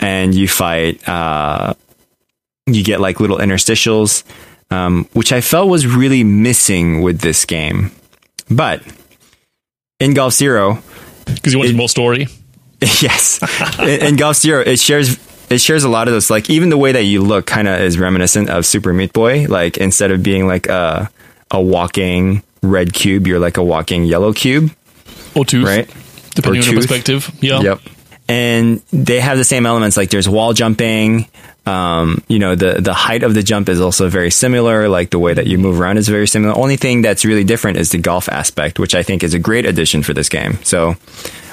and 0.00 0.34
you 0.34 0.48
fight 0.48 1.06
uh, 1.08 1.74
you 2.66 2.82
get 2.84 3.00
like 3.00 3.20
little 3.20 3.38
interstitials 3.38 4.22
um, 4.70 5.08
which 5.12 5.32
I 5.32 5.40
felt 5.40 5.68
was 5.68 5.86
really 5.86 6.24
missing 6.24 7.00
with 7.00 7.20
this 7.20 7.44
game. 7.44 7.92
But 8.50 8.82
in 10.00 10.12
Golf 10.14 10.34
Zero, 10.34 10.82
Because 11.24 11.52
you 11.52 11.58
wanted 11.60 11.74
It- 11.74 11.76
more 11.76 11.88
story. 11.88 12.26
yes, 12.82 13.40
in, 13.78 14.02
in 14.02 14.16
Golf 14.16 14.36
Zero, 14.36 14.60
it 14.60 14.78
shares 14.80 15.16
it 15.50 15.58
shares 15.58 15.84
a 15.84 15.88
lot 15.88 16.08
of 16.08 16.14
those. 16.14 16.30
Like 16.30 16.50
even 16.50 16.70
the 16.70 16.78
way 16.78 16.92
that 16.92 17.04
you 17.04 17.22
look, 17.22 17.46
kind 17.46 17.68
of 17.68 17.80
is 17.80 17.98
reminiscent 17.98 18.50
of 18.50 18.66
Super 18.66 18.92
Meat 18.92 19.12
Boy. 19.12 19.46
Like 19.48 19.76
instead 19.78 20.10
of 20.10 20.22
being 20.22 20.46
like 20.46 20.68
a 20.68 21.10
a 21.50 21.60
walking 21.60 22.42
red 22.62 22.92
cube, 22.92 23.26
you're 23.26 23.38
like 23.38 23.56
a 23.56 23.62
walking 23.64 24.04
yellow 24.04 24.32
cube, 24.32 24.70
Or 25.34 25.44
tooth. 25.44 25.64
right? 25.64 25.86
Depending 26.34 26.62
Or 26.62 26.64
on 26.66 26.72
your 26.72 26.80
perspective. 26.80 27.30
Yeah. 27.40 27.60
Yep. 27.60 27.80
And 28.28 28.82
they 28.92 29.20
have 29.20 29.38
the 29.38 29.44
same 29.44 29.66
elements. 29.66 29.96
Like 29.96 30.10
there's 30.10 30.28
wall 30.28 30.52
jumping. 30.52 31.28
Um, 31.64 32.22
you 32.28 32.38
know, 32.38 32.54
the 32.54 32.80
the 32.80 32.94
height 32.94 33.22
of 33.24 33.34
the 33.34 33.42
jump 33.42 33.68
is 33.68 33.80
also 33.80 34.08
very 34.08 34.30
similar. 34.30 34.88
Like 34.88 35.10
the 35.10 35.18
way 35.18 35.34
that 35.34 35.46
you 35.46 35.58
move 35.58 35.80
around 35.80 35.98
is 35.98 36.08
very 36.08 36.26
similar. 36.28 36.56
Only 36.56 36.76
thing 36.76 37.02
that's 37.02 37.24
really 37.24 37.42
different 37.44 37.78
is 37.78 37.90
the 37.90 37.98
golf 37.98 38.28
aspect, 38.28 38.78
which 38.78 38.94
I 38.94 39.02
think 39.02 39.22
is 39.24 39.34
a 39.34 39.38
great 39.38 39.64
addition 39.66 40.02
for 40.02 40.12
this 40.14 40.28
game. 40.28 40.58
So 40.62 40.94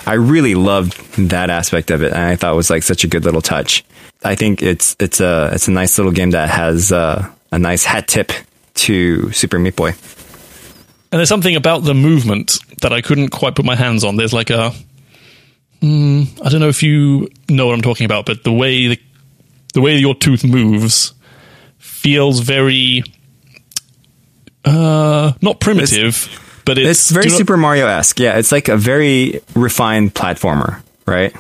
I 0.05 0.13
really 0.13 0.55
loved 0.55 0.97
that 1.29 1.49
aspect 1.49 1.91
of 1.91 2.03
it, 2.03 2.11
and 2.11 2.21
I 2.21 2.35
thought 2.35 2.53
it 2.53 2.57
was 2.57 2.69
like 2.69 2.83
such 2.83 3.03
a 3.03 3.07
good 3.07 3.25
little 3.25 3.41
touch. 3.41 3.83
I 4.23 4.35
think 4.35 4.61
it's 4.61 4.95
it's 4.99 5.19
a 5.19 5.51
it's 5.53 5.67
a 5.67 5.71
nice 5.71 5.97
little 5.97 6.11
game 6.11 6.31
that 6.31 6.49
has 6.49 6.91
uh, 6.91 7.29
a 7.51 7.59
nice 7.59 7.85
hat 7.85 8.07
tip 8.07 8.31
to 8.75 9.31
Super 9.31 9.59
Meat 9.59 9.75
Boy. 9.75 9.89
And 11.11 11.19
there's 11.19 11.29
something 11.29 11.55
about 11.55 11.83
the 11.83 11.93
movement 11.93 12.57
that 12.81 12.91
I 12.91 13.01
couldn't 13.01 13.29
quite 13.29 13.55
put 13.55 13.65
my 13.65 13.75
hands 13.75 14.03
on. 14.03 14.15
There's 14.15 14.33
like 14.33 14.49
a, 14.49 14.73
mm, 15.79 16.41
I 16.43 16.49
don't 16.49 16.59
know 16.59 16.69
if 16.69 16.81
you 16.81 17.29
know 17.49 17.67
what 17.67 17.75
I'm 17.75 17.83
talking 17.83 18.05
about, 18.05 18.25
but 18.25 18.43
the 18.43 18.51
way 18.51 18.87
the, 18.87 18.99
the 19.75 19.81
way 19.81 19.97
your 19.97 20.15
tooth 20.15 20.43
moves 20.43 21.13
feels 21.77 22.39
very, 22.39 23.03
uh, 24.65 25.33
not 25.41 25.59
primitive, 25.59 26.15
but 26.65 26.77
it's, 26.77 26.89
It's 26.89 27.11
very 27.11 27.25
you 27.25 27.31
know- 27.31 27.37
Super 27.37 27.57
Mario 27.57 27.87
esque. 27.87 28.19
Yeah, 28.19 28.37
it's 28.37 28.51
like 28.51 28.67
a 28.67 28.77
very 28.77 29.41
refined 29.55 30.13
platformer, 30.13 30.81
right? 31.05 31.35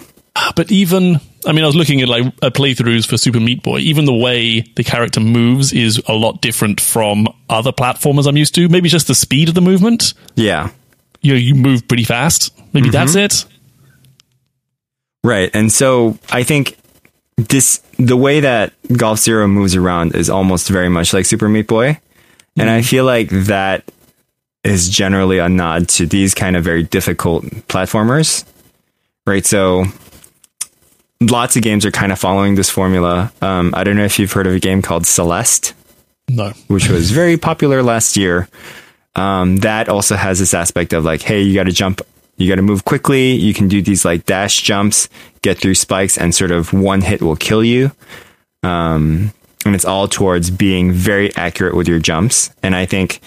But 0.55 0.71
even, 0.71 1.19
I 1.45 1.51
mean, 1.51 1.63
I 1.63 1.67
was 1.67 1.75
looking 1.75 2.01
at 2.01 2.07
like 2.09 2.25
at 2.41 2.53
playthroughs 2.53 3.07
for 3.07 3.17
Super 3.17 3.39
Meat 3.39 3.61
Boy. 3.61 3.79
Even 3.79 4.05
the 4.05 4.13
way 4.13 4.61
the 4.61 4.83
character 4.83 5.19
moves 5.19 5.71
is 5.71 6.01
a 6.07 6.13
lot 6.13 6.41
different 6.41 6.81
from 6.81 7.27
other 7.49 7.71
platformers 7.71 8.27
I'm 8.27 8.37
used 8.37 8.55
to. 8.55 8.67
Maybe 8.67 8.89
just 8.89 9.07
the 9.07 9.15
speed 9.15 9.49
of 9.49 9.55
the 9.55 9.61
movement. 9.61 10.13
Yeah. 10.35 10.71
You 11.21 11.35
you 11.35 11.55
move 11.55 11.87
pretty 11.87 12.03
fast. 12.03 12.51
Maybe 12.73 12.89
mm-hmm. 12.89 12.91
that's 12.91 13.15
it. 13.15 13.45
Right. 15.23 15.51
And 15.53 15.71
so 15.71 16.17
I 16.31 16.43
think 16.43 16.77
this 17.37 17.81
the 17.97 18.17
way 18.17 18.39
that 18.39 18.73
Golf 18.91 19.19
Zero 19.19 19.47
moves 19.47 19.75
around 19.75 20.15
is 20.15 20.29
almost 20.29 20.67
very 20.67 20.89
much 20.89 21.13
like 21.13 21.25
Super 21.25 21.47
Meat 21.47 21.67
Boy. 21.67 21.99
And 22.57 22.69
I 22.69 22.79
mm-hmm. 22.79 22.87
feel 22.87 23.05
like 23.05 23.29
that 23.29 23.83
is 24.63 24.89
generally 24.89 25.39
a 25.39 25.49
nod 25.49 25.89
to 25.89 26.05
these 26.05 26.33
kind 26.33 26.55
of 26.55 26.63
very 26.63 26.83
difficult 26.83 27.43
platformers. 27.67 28.45
Right. 29.25 29.45
So 29.45 29.85
lots 31.21 31.55
of 31.55 31.63
games 31.63 31.85
are 31.85 31.91
kind 31.91 32.11
of 32.11 32.19
following 32.19 32.55
this 32.55 32.69
formula. 32.69 33.31
Um, 33.41 33.73
I 33.75 33.83
don't 33.83 33.95
know 33.95 34.03
if 34.05 34.19
you've 34.19 34.31
heard 34.31 34.47
of 34.47 34.53
a 34.53 34.59
game 34.59 34.81
called 34.81 35.05
Celeste 35.05 35.73
No. 36.29 36.51
which 36.67 36.89
was 36.89 37.11
very 37.11 37.37
popular 37.37 37.83
last 37.83 38.17
year. 38.17 38.47
Um, 39.15 39.57
that 39.57 39.89
also 39.89 40.15
has 40.15 40.39
this 40.39 40.53
aspect 40.53 40.91
of 40.93 41.03
like, 41.05 41.21
hey, 41.21 41.41
you 41.41 41.53
got 41.53 41.65
to 41.65 41.71
jump, 41.71 42.01
you 42.37 42.49
got 42.49 42.55
to 42.55 42.61
move 42.61 42.83
quickly. 42.83 43.33
You 43.33 43.53
can 43.53 43.67
do 43.67 43.81
these 43.81 44.03
like 44.05 44.25
dash 44.25 44.61
jumps, 44.61 45.07
get 45.41 45.57
through 45.59 45.75
spikes, 45.75 46.17
and 46.17 46.33
sort 46.33 46.51
of 46.51 46.73
one 46.73 47.01
hit 47.01 47.21
will 47.21 47.35
kill 47.35 47.63
you. 47.63 47.91
Um, 48.63 49.33
and 49.65 49.75
it's 49.75 49.85
all 49.85 50.07
towards 50.07 50.49
being 50.49 50.91
very 50.91 51.33
accurate 51.35 51.75
with 51.75 51.87
your 51.87 51.99
jumps. 51.99 52.49
And 52.63 52.75
I 52.75 52.85
think 52.85 53.21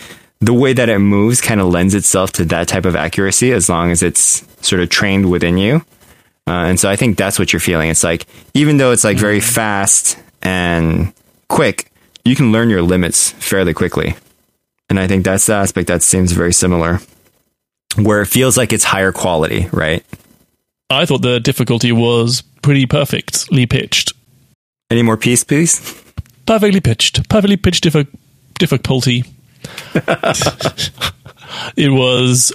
the 0.47 0.55
way 0.55 0.73
that 0.73 0.89
it 0.89 0.99
moves 0.99 1.41
kind 1.41 1.61
of 1.61 1.69
lends 1.69 1.95
itself 1.95 2.33
to 2.33 2.45
that 2.47 2.69
type 2.69 2.85
of 2.85 2.95
accuracy 2.97 3.53
as 3.53 3.69
long 3.69 3.91
as 3.91 4.03
it's 4.03 4.47
sort 4.67 4.81
of 4.81 4.89
trained 4.89 5.31
within 5.31 5.59
you. 5.59 5.77
Uh, 6.49 6.71
and 6.71 6.79
so 6.79 6.89
I 6.89 6.95
think 6.97 7.19
that's 7.19 7.39
what 7.39 7.53
you're 7.53 7.61
feeling. 7.61 7.91
It's 7.91 8.05
like, 8.05 8.27
even 8.55 8.77
though 8.77 8.93
it's 8.93 9.03
like 9.03 9.17
very 9.17 9.41
fast 9.41 10.19
and 10.43 11.13
quick, 11.49 11.91
you 12.25 12.37
can 12.37 12.53
learn 12.53 12.71
your 12.71 12.83
limits 12.83 13.33
fairly 13.33 13.75
quickly. 13.75 14.15
And 14.89 15.01
I 15.01 15.09
think 15.09 15.25
that's 15.25 15.47
the 15.47 15.55
aspect 15.55 15.89
that 15.89 16.05
seems 16.05 16.31
very 16.31 16.53
similar, 16.53 17.01
where 17.97 18.23
it 18.23 18.27
feels 18.27 18.57
like 18.57 18.73
it's 18.73 18.85
higher 18.85 19.11
quality, 19.11 19.69
right? 19.73 20.05
I 20.89 21.05
thought 21.07 21.23
the 21.23 21.41
difficulty 21.41 21.91
was 21.91 22.43
pretty 22.63 22.87
perfectly 22.87 23.67
pitched. 23.67 24.13
Any 24.89 25.03
more 25.03 25.17
peace, 25.17 25.43
please? 25.43 25.81
Perfectly 26.47 26.81
pitched. 26.81 27.29
Perfectly 27.29 27.57
pitched 27.57 27.83
diffi- 27.83 28.07
difficulty. 28.61 29.25
it 31.77 31.91
was 31.91 32.53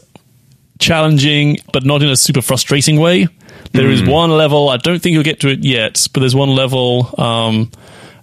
challenging, 0.79 1.57
but 1.71 1.85
not 1.85 2.01
in 2.01 2.09
a 2.09 2.15
super 2.15 2.41
frustrating 2.41 2.99
way. 2.99 3.27
There 3.73 3.89
is 3.89 4.03
one 4.03 4.31
level, 4.31 4.69
I 4.69 4.77
don't 4.77 5.01
think 5.01 5.13
you'll 5.13 5.23
get 5.23 5.39
to 5.41 5.49
it 5.49 5.63
yet, 5.63 6.07
but 6.13 6.19
there's 6.19 6.35
one 6.35 6.49
level. 6.49 7.13
Um, 7.17 7.71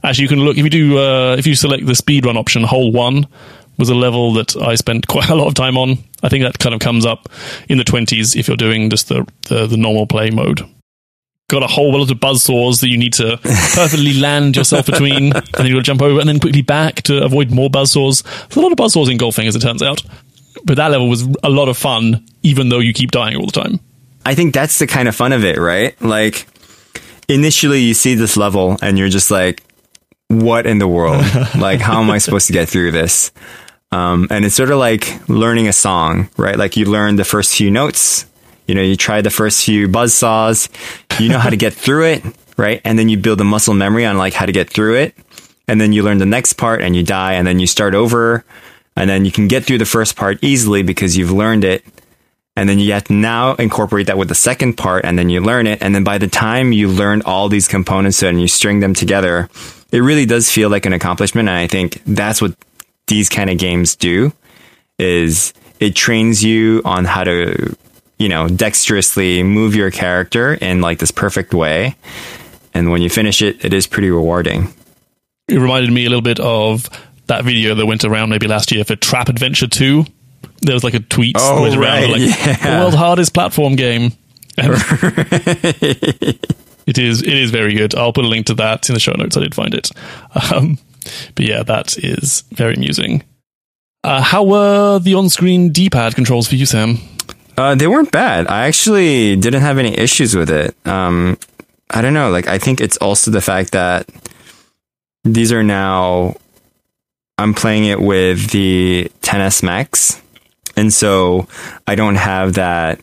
actually, 0.03 0.25
you 0.25 0.29
can 0.29 0.41
look, 0.41 0.59
if 0.59 0.65
you 0.65 0.71
do, 0.71 0.99
uh, 0.99 1.37
if 1.39 1.47
you 1.47 1.55
select 1.55 1.87
the 1.87 1.93
speedrun 1.93 2.37
option, 2.37 2.65
hole 2.65 2.93
one 2.93 3.27
was 3.79 3.89
a 3.89 3.95
level 3.95 4.35
that 4.35 4.57
I 4.57 4.75
spent 4.75 5.07
quite 5.09 5.31
a 5.31 5.35
lot 5.35 5.47
of 5.47 5.55
time 5.55 5.79
on. 5.79 5.99
I 6.23 6.29
think 6.29 6.45
that 6.45 6.59
kind 6.59 6.75
of 6.75 6.81
comes 6.81 7.07
up 7.07 7.29
in 7.69 7.79
the 7.79 7.85
20s 7.85 8.37
if 8.37 8.49
you're 8.49 8.57
doing 8.57 8.91
just 8.91 9.09
the, 9.09 9.27
the, 9.49 9.67
the 9.67 9.77
normal 9.77 10.07
play 10.07 10.31
mode. 10.31 10.69
Got 11.49 11.63
a 11.63 11.67
whole 11.67 11.93
lot 11.93 12.11
of 12.11 12.19
buzzsaws 12.19 12.81
that 12.81 12.89
you 12.89 12.99
need 12.99 13.15
to 13.15 13.39
perfectly 13.43 14.15
land 14.15 14.55
yourself 14.57 14.87
between, 14.87 15.33
and 15.37 15.45
then 15.55 15.67
you'll 15.67 15.81
jump 15.81 16.03
over 16.03 16.21
and 16.21 16.29
then 16.29 16.41
quickly 16.41 16.63
back 16.63 17.03
to 17.03 17.25
avoid 17.25 17.51
more 17.51 17.71
buzzsaws. 17.71 18.23
There's 18.23 18.57
a 18.57 18.61
lot 18.61 18.73
of 18.73 18.79
buzzsaws 18.79 19.11
in 19.11 19.17
golfing, 19.17 19.47
as 19.47 19.57
it 19.57 19.61
turns 19.61 19.83
out. 19.83 20.03
But 20.65 20.77
that 20.77 20.91
level 20.91 21.09
was 21.09 21.23
a 21.43 21.49
lot 21.49 21.69
of 21.69 21.79
fun, 21.79 22.27
even 22.43 22.69
though 22.69 22.81
you 22.81 22.93
keep 22.93 23.11
dying 23.11 23.37
all 23.37 23.47
the 23.47 23.53
time. 23.53 23.81
I 24.27 24.35
think 24.35 24.53
that's 24.53 24.79
the 24.79 24.87
kind 24.87 25.09
of 25.09 25.17
fun 25.17 25.33
of 25.33 25.45
it, 25.45 25.57
right? 25.57 25.99
Like, 26.03 26.47
initially 27.29 27.81
you 27.81 27.95
see 27.95 28.15
this 28.15 28.37
level 28.37 28.77
and 28.83 28.99
you're 28.99 29.09
just 29.09 29.31
like, 29.31 29.63
what 30.29 30.67
in 30.67 30.79
the 30.79 30.89
world? 30.89 31.25
like, 31.59 31.81
how 31.81 32.03
am 32.03 32.11
I 32.11 32.19
supposed 32.19 32.47
to 32.49 32.53
get 32.53 32.69
through 32.69 32.93
this? 32.93 33.33
Um, 33.91 34.27
and 34.31 34.45
it's 34.45 34.55
sort 34.55 34.71
of 34.71 34.79
like 34.79 35.29
learning 35.29 35.67
a 35.69 35.73
song, 35.73 36.29
right? 36.37 36.57
Like 36.57 36.77
you 36.77 36.85
learn 36.85 37.17
the 37.17 37.25
first 37.25 37.55
few 37.57 37.71
notes, 37.71 38.27
you 38.69 38.75
know, 38.75 38.83
you 38.83 38.95
try 38.97 39.23
the 39.23 39.31
first 39.31 39.65
few 39.65 39.89
buzz 39.89 40.15
saws, 40.15 40.69
you 41.19 41.29
know 41.29 41.39
how 41.39 41.51
to 41.51 41.57
get 41.57 41.73
through 41.73 42.05
it, 42.05 42.23
right? 42.57 42.81
And 42.85 42.99
then 42.99 43.09
you 43.09 43.17
build 43.17 43.41
a 43.41 43.45
muscle 43.45 43.75
memory 43.75 44.05
on 44.05 44.19
like 44.19 44.35
how 44.35 44.47
to 44.47 44.53
get 44.53 44.71
through 44.71 44.97
it. 44.97 45.15
And 45.67 45.81
then 45.81 45.93
you 45.93 46.03
learn 46.03 46.19
the 46.19 46.27
next 46.27 46.53
part 46.53 46.83
and 46.83 46.95
you 46.95 47.03
die 47.03 47.33
and 47.33 47.47
then 47.47 47.59
you 47.59 47.67
start 47.67 47.95
over. 47.95 48.45
And 48.95 49.09
then 49.09 49.25
you 49.25 49.33
can 49.33 49.49
get 49.49 49.65
through 49.65 49.79
the 49.79 49.87
first 49.87 50.17
part 50.17 50.39
easily 50.43 50.83
because 50.83 51.17
you've 51.17 51.33
learned 51.33 51.65
it. 51.65 51.85
And 52.57 52.69
then 52.69 52.79
you 52.79 52.93
have 52.93 53.05
to 53.05 53.13
now 53.13 53.55
incorporate 53.55 54.09
that 54.09 54.19
with 54.19 54.29
the 54.29 54.35
second 54.35 54.75
part 54.75 55.05
and 55.05 55.19
then 55.19 55.31
you 55.31 55.41
learn 55.41 55.67
it. 55.67 55.81
And 55.81 55.95
then 55.95 56.05
by 56.05 56.19
the 56.19 56.29
time 56.29 56.73
you 56.73 56.89
learn 56.89 57.23
all 57.23 57.49
these 57.49 57.69
components 57.69 58.23
and 58.23 58.41
you 58.41 58.49
string 58.49 58.81
them 58.81 58.95
together, 58.95 59.49
it 59.93 60.01
really 60.01 60.27
does 60.27 60.51
feel 60.51 60.69
like 60.69 60.85
an 60.85 60.93
accomplishment. 60.93 61.49
And 61.49 61.57
I 61.57 61.69
think 61.69 62.03
that's 62.05 62.43
what 62.43 62.55
these 63.07 63.29
kind 63.29 63.49
of 63.49 63.59
games 63.59 63.97
do 63.97 64.33
is 64.99 65.55
it 65.81 65.95
trains 65.95 66.43
you 66.45 66.83
on 66.85 67.05
how 67.05 67.25
to, 67.25 67.77
you 68.19 68.29
know, 68.29 68.49
dexterously 68.49 69.43
move 69.43 69.75
your 69.75 69.91
character 69.91 70.55
in 70.55 70.81
like 70.81 70.99
this 70.99 71.11
perfect 71.11 71.55
way. 71.55 71.97
And 72.75 72.91
when 72.91 73.03
you 73.03 73.09
finish 73.11 73.43
it, 73.43 73.65
it 73.65 73.73
is 73.73 73.87
pretty 73.87 74.11
rewarding. 74.11 74.73
It 75.49 75.59
reminded 75.59 75.93
me 75.93 76.05
a 76.05 76.09
little 76.11 76.23
bit 76.23 76.41
of 76.41 76.89
that 77.27 77.45
video 77.45 77.75
that 77.75 77.87
went 77.87 78.05
around 78.05 78.29
maybe 78.31 78.47
last 78.47 78.71
year 78.73 78.85
for 78.85 78.97
Trap 78.97 79.29
Adventure 79.29 79.67
2. 79.67 80.05
There 80.63 80.75
was 80.75 80.85
like 80.85 80.95
a 80.95 81.01
tweet 81.01 81.37
that 81.37 81.43
Oh, 81.43 81.63
went 81.63 81.75
around 81.77 81.83
right, 82.03 82.11
like 82.11 82.21
yeah. 82.21 82.57
the 82.57 82.79
world's 82.81 82.97
hardest 82.97 83.33
platform 83.35 83.77
game. 83.77 84.13
It 86.89 86.97
is 86.97 87.21
it 87.21 87.29
is 87.35 87.51
very 87.51 87.75
good. 87.75 87.95
I'll 87.95 88.15
put 88.15 88.25
a 88.25 88.29
link 88.29 88.47
to 88.47 88.55
that 88.55 88.89
in 88.89 88.95
the 88.95 88.99
show 89.01 89.13
notes. 89.13 89.37
I 89.37 89.41
did 89.41 89.55
find 89.55 89.75
it. 89.75 89.91
Um, 90.51 90.79
but 91.35 91.45
yeah, 91.45 91.63
that 91.63 91.99
is 91.99 92.45
very 92.53 92.75
amusing. 92.77 93.25
Uh, 94.03 94.23
how 94.23 94.43
were 94.43 94.99
the 94.99 95.13
on-screen 95.15 95.71
D-pad 95.71 96.15
controls 96.15 96.49
for 96.49 96.55
you, 96.55 96.65
Sam? 96.65 96.99
Uh, 97.59 97.75
they 97.75 97.89
weren't 97.89 98.13
bad. 98.13 98.47
I 98.47 98.69
actually 98.69 99.35
didn't 99.35 99.63
have 99.63 99.79
any 99.79 99.99
issues 99.99 100.37
with 100.37 100.49
it. 100.49 100.77
Um, 100.87 101.37
I 101.91 102.03
don't 102.03 102.15
know. 102.15 102.31
Like, 102.31 102.47
I 102.47 102.59
think 102.59 102.81
it's 102.81 102.97
also 102.99 103.33
the 103.33 103.41
fact 103.41 103.73
that 103.73 104.09
these 105.25 105.51
are 105.51 105.65
now, 105.65 106.37
I'm 107.37 107.55
playing 107.55 107.87
it 107.87 108.01
with 108.01 108.51
the 108.51 109.11
XS 109.23 109.65
Max. 109.65 110.23
And 110.77 110.93
so 110.93 111.49
I 111.85 111.97
don't 111.97 112.15
have 112.15 112.55
that 112.55 113.01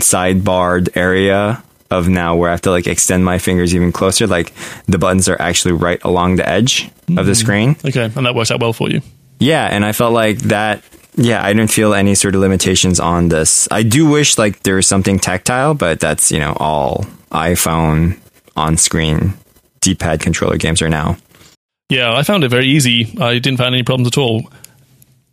sidebarred 0.00 0.96
area 0.96 1.64
of 1.90 2.08
now 2.08 2.36
where 2.36 2.50
I 2.50 2.52
have 2.52 2.62
to 2.62 2.70
like 2.70 2.86
extend 2.86 3.24
my 3.24 3.38
fingers 3.38 3.74
even 3.74 3.90
closer. 3.90 4.28
Like 4.28 4.52
the 4.86 4.98
buttons 4.98 5.28
are 5.28 5.40
actually 5.40 5.72
right 5.72 6.02
along 6.04 6.36
the 6.36 6.48
edge 6.48 6.90
of 7.16 7.26
the 7.26 7.34
screen. 7.34 7.76
Okay, 7.84 8.04
and 8.04 8.26
that 8.26 8.34
works 8.34 8.50
out 8.52 8.60
well 8.60 8.72
for 8.72 8.88
you. 8.88 9.00
Yeah, 9.38 9.66
and 9.66 9.84
I 9.84 9.92
felt 9.92 10.12
like 10.12 10.38
that. 10.38 10.82
Yeah, 11.16 11.42
I 11.44 11.52
didn't 11.52 11.70
feel 11.70 11.94
any 11.94 12.14
sort 12.14 12.34
of 12.34 12.42
limitations 12.42 13.00
on 13.00 13.28
this. 13.30 13.66
I 13.70 13.82
do 13.82 14.06
wish 14.06 14.36
like 14.38 14.62
there 14.62 14.76
was 14.76 14.86
something 14.86 15.18
tactile, 15.18 15.74
but 15.74 15.98
that's 15.98 16.30
you 16.30 16.38
know 16.38 16.54
all 16.60 17.06
iPhone 17.30 18.18
on 18.54 18.76
screen 18.76 19.34
D-pad 19.80 20.20
controller 20.20 20.56
games 20.58 20.82
are 20.82 20.88
now. 20.88 21.16
Yeah, 21.88 22.14
I 22.14 22.22
found 22.22 22.44
it 22.44 22.48
very 22.48 22.66
easy. 22.66 23.16
I 23.20 23.38
didn't 23.38 23.58
find 23.58 23.74
any 23.74 23.82
problems 23.84 24.08
at 24.08 24.18
all. 24.18 24.50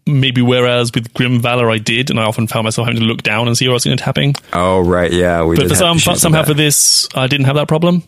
Maybe 0.06 0.42
whereas 0.42 0.92
with 0.94 1.14
Grim 1.14 1.42
Valor 1.42 1.72
I 1.72 1.78
did, 1.78 2.10
and 2.10 2.20
I 2.20 2.24
often 2.24 2.46
found 2.48 2.66
myself 2.66 2.88
having 2.88 3.02
to 3.02 3.08
look 3.08 3.24
down 3.24 3.48
and 3.48 3.58
see 3.58 3.66
where 3.68 3.74
I 3.74 3.76
was 3.76 3.86
going 3.86 3.98
to 3.98 4.04
tapping. 4.04 4.36
Oh 4.52 4.82
right, 4.82 5.12
yeah. 5.12 5.44
We 5.44 5.56
But 5.56 5.64
did 5.64 5.70
for 5.70 5.76
some, 5.76 5.98
somehow 6.00 6.44
for 6.44 6.54
this, 6.54 7.08
I 7.16 7.28
didn't 7.28 7.46
have 7.46 7.56
that 7.56 7.68
problem. 7.68 8.04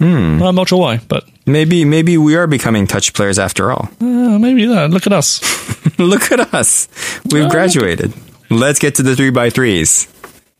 Hmm. 0.00 0.42
I'm 0.42 0.54
not 0.54 0.68
sure 0.68 0.80
why, 0.80 0.98
but 1.08 1.24
maybe 1.46 1.84
maybe 1.84 2.18
we 2.18 2.36
are 2.36 2.46
becoming 2.46 2.86
touch 2.86 3.12
players 3.14 3.38
after 3.38 3.72
all. 3.72 3.88
uh, 4.00 4.38
maybe 4.38 4.66
that. 4.66 4.90
Look 4.90 5.06
at 5.06 5.12
us. 5.12 5.40
Look 5.98 6.30
at 6.32 6.52
us. 6.54 6.88
We've 7.30 7.48
graduated. 7.48 8.12
Let's 8.50 8.78
get 8.78 8.96
to 8.96 9.02
the 9.02 9.16
three 9.16 9.30
by 9.30 9.50
threes. 9.50 10.08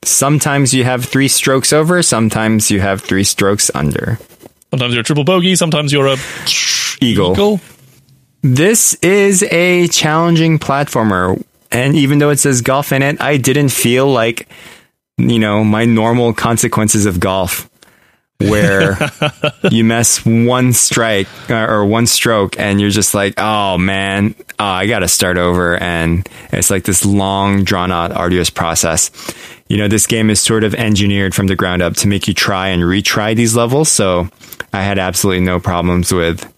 Sometimes 0.02 0.72
you 0.72 0.84
have 0.84 1.04
three 1.04 1.28
strokes 1.28 1.72
over, 1.72 2.02
sometimes 2.02 2.70
you 2.70 2.80
have 2.80 3.00
three 3.02 3.24
strokes 3.24 3.70
under. 3.74 4.18
Sometimes 4.70 4.94
you're 4.94 5.00
a 5.00 5.04
triple 5.04 5.24
bogey, 5.24 5.56
sometimes 5.56 5.92
you're 5.92 6.06
a 6.06 6.16
Eagle. 7.00 7.32
eagle. 7.32 7.60
This 8.42 8.94
is 9.02 9.42
a 9.44 9.88
challenging 9.88 10.58
platformer, 10.60 11.42
and 11.72 11.96
even 11.96 12.18
though 12.18 12.30
it 12.30 12.38
says 12.38 12.60
golf 12.62 12.92
in 12.92 13.02
it, 13.02 13.20
I 13.20 13.36
didn't 13.38 13.70
feel 13.70 14.06
like, 14.06 14.48
you 15.18 15.38
know, 15.40 15.64
my 15.64 15.84
normal 15.86 16.32
consequences 16.32 17.06
of 17.06 17.18
golf, 17.18 17.68
where 18.38 18.98
you 19.70 19.84
mess 19.84 20.24
one 20.24 20.72
strike 20.72 21.28
uh, 21.50 21.66
or 21.66 21.84
one 21.84 22.06
stroke, 22.06 22.58
and 22.58 22.80
you're 22.80 22.90
just 22.90 23.14
like, 23.14 23.34
oh 23.38 23.78
man, 23.78 24.34
oh, 24.58 24.64
I 24.64 24.86
got 24.86 25.00
to 25.00 25.08
start 25.08 25.38
over, 25.38 25.76
and 25.76 26.28
it's 26.52 26.70
like 26.70 26.84
this 26.84 27.04
long, 27.04 27.64
drawn 27.64 27.90
out, 27.92 28.12
arduous 28.12 28.50
process. 28.50 29.10
You 29.68 29.78
know, 29.78 29.88
this 29.88 30.06
game 30.06 30.30
is 30.30 30.40
sort 30.40 30.64
of 30.64 30.74
engineered 30.74 31.34
from 31.34 31.48
the 31.48 31.56
ground 31.56 31.82
up 31.82 31.94
to 31.96 32.08
make 32.08 32.28
you 32.28 32.34
try 32.34 32.68
and 32.68 32.82
retry 32.82 33.34
these 33.34 33.56
levels, 33.56 33.88
so 33.90 34.28
I 34.72 34.82
had 34.82 34.98
absolutely 34.98 35.44
no 35.44 35.58
problems 35.58 36.12
with 36.12 36.52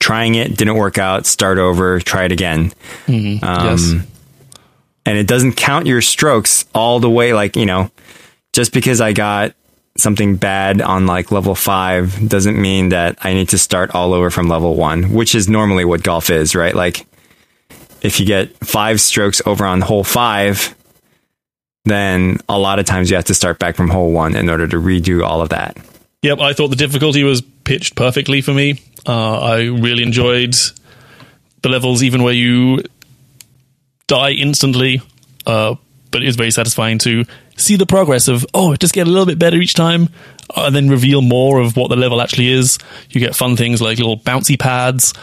trying 0.00 0.34
it. 0.34 0.56
Didn't 0.56 0.76
work 0.76 0.98
out. 0.98 1.24
Start 1.24 1.58
over. 1.58 1.98
Try 2.00 2.24
it 2.24 2.32
again. 2.32 2.72
Um, 3.42 3.64
yes. 3.64 3.92
and 5.06 5.18
it 5.18 5.26
doesn't 5.26 5.54
count 5.54 5.86
your 5.86 6.02
strokes 6.02 6.66
all 6.74 7.00
the 7.00 7.08
way 7.10 7.32
like 7.32 7.56
you 7.56 7.66
know 7.66 7.90
just 8.52 8.72
because 8.72 9.00
i 9.00 9.12
got 9.12 9.54
something 9.96 10.36
bad 10.36 10.80
on 10.80 11.06
like 11.06 11.30
level 11.30 11.54
5 11.54 12.28
doesn't 12.28 12.60
mean 12.60 12.88
that 12.88 13.16
i 13.22 13.32
need 13.32 13.48
to 13.50 13.58
start 13.58 13.94
all 13.94 14.12
over 14.12 14.30
from 14.30 14.48
level 14.48 14.74
1 14.74 15.12
which 15.12 15.34
is 15.34 15.48
normally 15.48 15.84
what 15.84 16.02
golf 16.02 16.30
is 16.30 16.54
right 16.54 16.74
like 16.74 17.06
if 18.02 18.18
you 18.18 18.26
get 18.26 18.56
5 18.66 19.00
strokes 19.00 19.40
over 19.46 19.64
on 19.64 19.80
hole 19.80 20.04
5 20.04 20.74
then 21.84 22.38
a 22.48 22.58
lot 22.58 22.78
of 22.78 22.86
times 22.86 23.10
you 23.10 23.16
have 23.16 23.26
to 23.26 23.34
start 23.34 23.58
back 23.58 23.76
from 23.76 23.88
hole 23.88 24.10
1 24.10 24.34
in 24.34 24.48
order 24.48 24.66
to 24.66 24.76
redo 24.76 25.24
all 25.24 25.40
of 25.40 25.50
that 25.50 25.76
Yep, 26.24 26.40
I 26.40 26.54
thought 26.54 26.68
the 26.68 26.76
difficulty 26.76 27.22
was 27.22 27.42
pitched 27.42 27.96
perfectly 27.96 28.40
for 28.40 28.54
me. 28.54 28.80
Uh, 29.06 29.40
I 29.40 29.56
really 29.64 30.02
enjoyed 30.02 30.54
the 31.60 31.68
levels, 31.68 32.02
even 32.02 32.22
where 32.22 32.32
you 32.32 32.82
die 34.06 34.30
instantly. 34.30 35.02
Uh, 35.44 35.74
but 36.10 36.22
it 36.22 36.28
is 36.28 36.36
very 36.36 36.50
satisfying 36.50 36.96
to 37.00 37.26
see 37.56 37.76
the 37.76 37.86
progress 37.86 38.28
of 38.28 38.46
oh, 38.54 38.74
just 38.76 38.94
get 38.94 39.06
a 39.06 39.10
little 39.10 39.26
bit 39.26 39.38
better 39.38 39.56
each 39.56 39.74
time, 39.74 40.08
uh, 40.56 40.64
and 40.66 40.76
then 40.76 40.88
reveal 40.88 41.22
more 41.22 41.60
of 41.60 41.76
what 41.76 41.88
the 41.88 41.96
level 41.96 42.20
actually 42.20 42.48
is. 42.48 42.78
You 43.10 43.20
get 43.20 43.34
fun 43.34 43.56
things 43.56 43.80
like 43.80 43.98
little 43.98 44.18
bouncy 44.18 44.58
pads. 44.58 45.14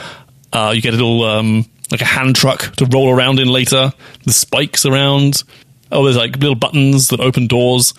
Uh, 0.53 0.73
you 0.75 0.81
get 0.81 0.93
a 0.93 0.97
little 0.97 1.23
um, 1.23 1.65
like 1.91 2.01
a 2.01 2.05
hand 2.05 2.35
truck 2.35 2.75
to 2.77 2.85
roll 2.85 3.09
around 3.09 3.39
in 3.39 3.47
later. 3.47 3.93
The 4.25 4.33
spikes 4.33 4.85
around. 4.85 5.43
Oh, 5.91 6.03
there's 6.03 6.17
like 6.17 6.37
little 6.37 6.55
buttons 6.55 7.09
that 7.09 7.19
open 7.19 7.47
doors 7.47 7.93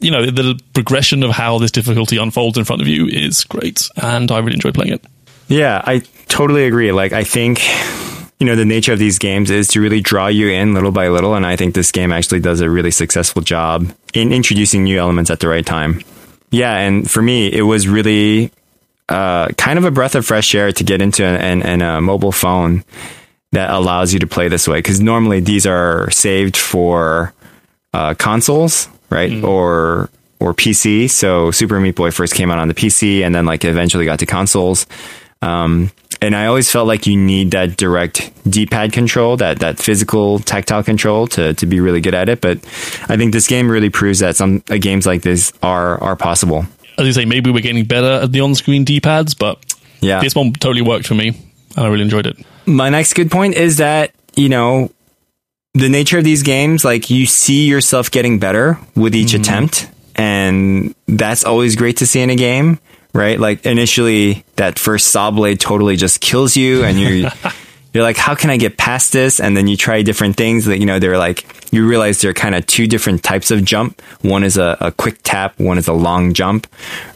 you 0.00 0.10
know, 0.10 0.26
the 0.26 0.60
progression 0.74 1.22
of 1.22 1.30
how 1.30 1.58
this 1.58 1.70
difficulty 1.70 2.16
unfolds 2.18 2.58
in 2.58 2.64
front 2.64 2.82
of 2.82 2.88
you 2.88 3.06
is 3.06 3.44
great, 3.44 3.88
and 3.96 4.30
I 4.30 4.38
really 4.38 4.54
enjoy 4.54 4.72
playing 4.72 4.92
it. 4.92 5.04
Yeah, 5.48 5.80
I 5.84 6.02
totally 6.28 6.66
agree. 6.66 6.92
Like, 6.92 7.12
I 7.12 7.24
think, 7.24 7.60
you 8.38 8.46
know, 8.46 8.56
the 8.56 8.64
nature 8.64 8.92
of 8.92 8.98
these 8.98 9.18
games 9.18 9.50
is 9.50 9.68
to 9.68 9.80
really 9.80 10.00
draw 10.00 10.26
you 10.26 10.48
in 10.48 10.74
little 10.74 10.90
by 10.90 11.08
little. 11.08 11.34
And 11.34 11.46
I 11.46 11.56
think 11.56 11.74
this 11.74 11.90
game 11.90 12.12
actually 12.12 12.40
does 12.40 12.60
a 12.60 12.68
really 12.68 12.90
successful 12.90 13.42
job 13.42 13.90
in 14.12 14.32
introducing 14.32 14.84
new 14.84 14.98
elements 14.98 15.30
at 15.30 15.40
the 15.40 15.48
right 15.48 15.64
time. 15.64 16.02
Yeah. 16.50 16.76
And 16.76 17.10
for 17.10 17.22
me, 17.22 17.50
it 17.50 17.62
was 17.62 17.88
really 17.88 18.52
uh, 19.08 19.48
kind 19.56 19.78
of 19.78 19.84
a 19.84 19.90
breath 19.90 20.14
of 20.14 20.26
fresh 20.26 20.54
air 20.54 20.70
to 20.70 20.84
get 20.84 21.00
into 21.00 21.24
an, 21.24 21.62
an, 21.62 21.82
a 21.82 22.00
mobile 22.00 22.32
phone 22.32 22.84
that 23.52 23.70
allows 23.70 24.12
you 24.12 24.18
to 24.20 24.26
play 24.26 24.48
this 24.48 24.68
way. 24.68 24.78
Because 24.78 25.00
normally 25.00 25.40
these 25.40 25.66
are 25.66 26.10
saved 26.10 26.56
for 26.56 27.32
uh, 27.94 28.14
consoles, 28.14 28.88
right? 29.08 29.42
Or 29.42 30.10
or 30.38 30.52
PC. 30.52 31.08
So 31.08 31.50
Super 31.50 31.80
Meat 31.80 31.94
Boy 31.94 32.10
first 32.10 32.34
came 32.34 32.50
out 32.50 32.58
on 32.58 32.68
the 32.68 32.74
PC, 32.74 33.24
and 33.24 33.34
then 33.34 33.46
like 33.46 33.64
eventually 33.64 34.04
got 34.04 34.18
to 34.18 34.26
consoles. 34.26 34.86
Um, 35.42 35.90
and 36.22 36.34
I 36.34 36.46
always 36.46 36.70
felt 36.70 36.86
like 36.88 37.06
you 37.06 37.16
need 37.16 37.50
that 37.50 37.76
direct 37.76 38.32
D-pad 38.50 38.92
control, 38.92 39.36
that 39.36 39.58
that 39.60 39.78
physical 39.78 40.38
tactile 40.38 40.82
control 40.82 41.26
to 41.28 41.52
to 41.54 41.66
be 41.66 41.78
really 41.80 42.00
good 42.00 42.14
at 42.14 42.28
it. 42.28 42.40
But 42.40 42.58
I 43.08 43.16
think 43.16 43.32
this 43.32 43.46
game 43.46 43.70
really 43.70 43.90
proves 43.90 44.20
that 44.20 44.34
some 44.36 44.62
uh, 44.70 44.78
games 44.78 45.06
like 45.06 45.22
this 45.22 45.52
are 45.62 46.02
are 46.02 46.16
possible. 46.16 46.64
As 46.98 47.06
you 47.06 47.12
say, 47.12 47.26
maybe 47.26 47.50
we're 47.50 47.60
getting 47.60 47.84
better 47.84 48.22
at 48.24 48.32
the 48.32 48.40
on-screen 48.40 48.84
D-pads, 48.84 49.34
but 49.34 49.58
Yeah. 50.00 50.20
this 50.20 50.34
one 50.34 50.52
totally 50.54 50.80
worked 50.82 51.06
for 51.06 51.14
me, 51.14 51.28
and 51.76 51.86
I 51.86 51.88
really 51.88 52.02
enjoyed 52.04 52.26
it. 52.26 52.38
My 52.64 52.88
next 52.88 53.12
good 53.12 53.30
point 53.30 53.54
is 53.54 53.76
that, 53.76 54.12
you 54.34 54.48
know, 54.48 54.90
the 55.74 55.90
nature 55.90 56.16
of 56.16 56.24
these 56.24 56.42
games, 56.42 56.84
like 56.86 57.10
you 57.10 57.26
see 57.26 57.66
yourself 57.66 58.10
getting 58.10 58.38
better 58.38 58.78
with 58.94 59.14
each 59.14 59.34
attempt. 59.34 59.90
And 60.18 60.94
that's 61.06 61.44
always 61.44 61.76
great 61.76 61.98
to 61.98 62.06
see 62.06 62.22
in 62.22 62.30
a 62.30 62.36
game, 62.36 62.78
right? 63.16 63.38
Like 63.38 63.66
initially 63.66 64.44
that 64.56 64.78
first 64.78 65.08
saw 65.08 65.30
blade 65.30 65.60
totally 65.60 65.96
just 65.96 66.20
kills 66.20 66.56
you 66.56 66.84
and 66.84 67.00
you're, 67.00 67.30
you're 67.92 68.02
like, 68.02 68.16
how 68.16 68.34
can 68.34 68.50
I 68.50 68.56
get 68.56 68.76
past 68.76 69.12
this? 69.12 69.40
And 69.40 69.56
then 69.56 69.66
you 69.66 69.76
try 69.76 70.02
different 70.02 70.36
things 70.36 70.66
that, 70.66 70.78
you 70.78 70.86
know, 70.86 70.98
they're 70.98 71.18
like, 71.18 71.46
you 71.72 71.86
realize 71.86 72.20
there 72.20 72.30
are 72.30 72.34
kind 72.34 72.54
of 72.54 72.66
two 72.66 72.86
different 72.86 73.22
types 73.22 73.50
of 73.50 73.64
jump. 73.64 74.00
One 74.20 74.44
is 74.44 74.56
a, 74.56 74.76
a 74.80 74.92
quick 74.92 75.18
tap. 75.22 75.58
One 75.58 75.78
is 75.78 75.88
a 75.88 75.92
long 75.92 76.34
jump, 76.34 76.66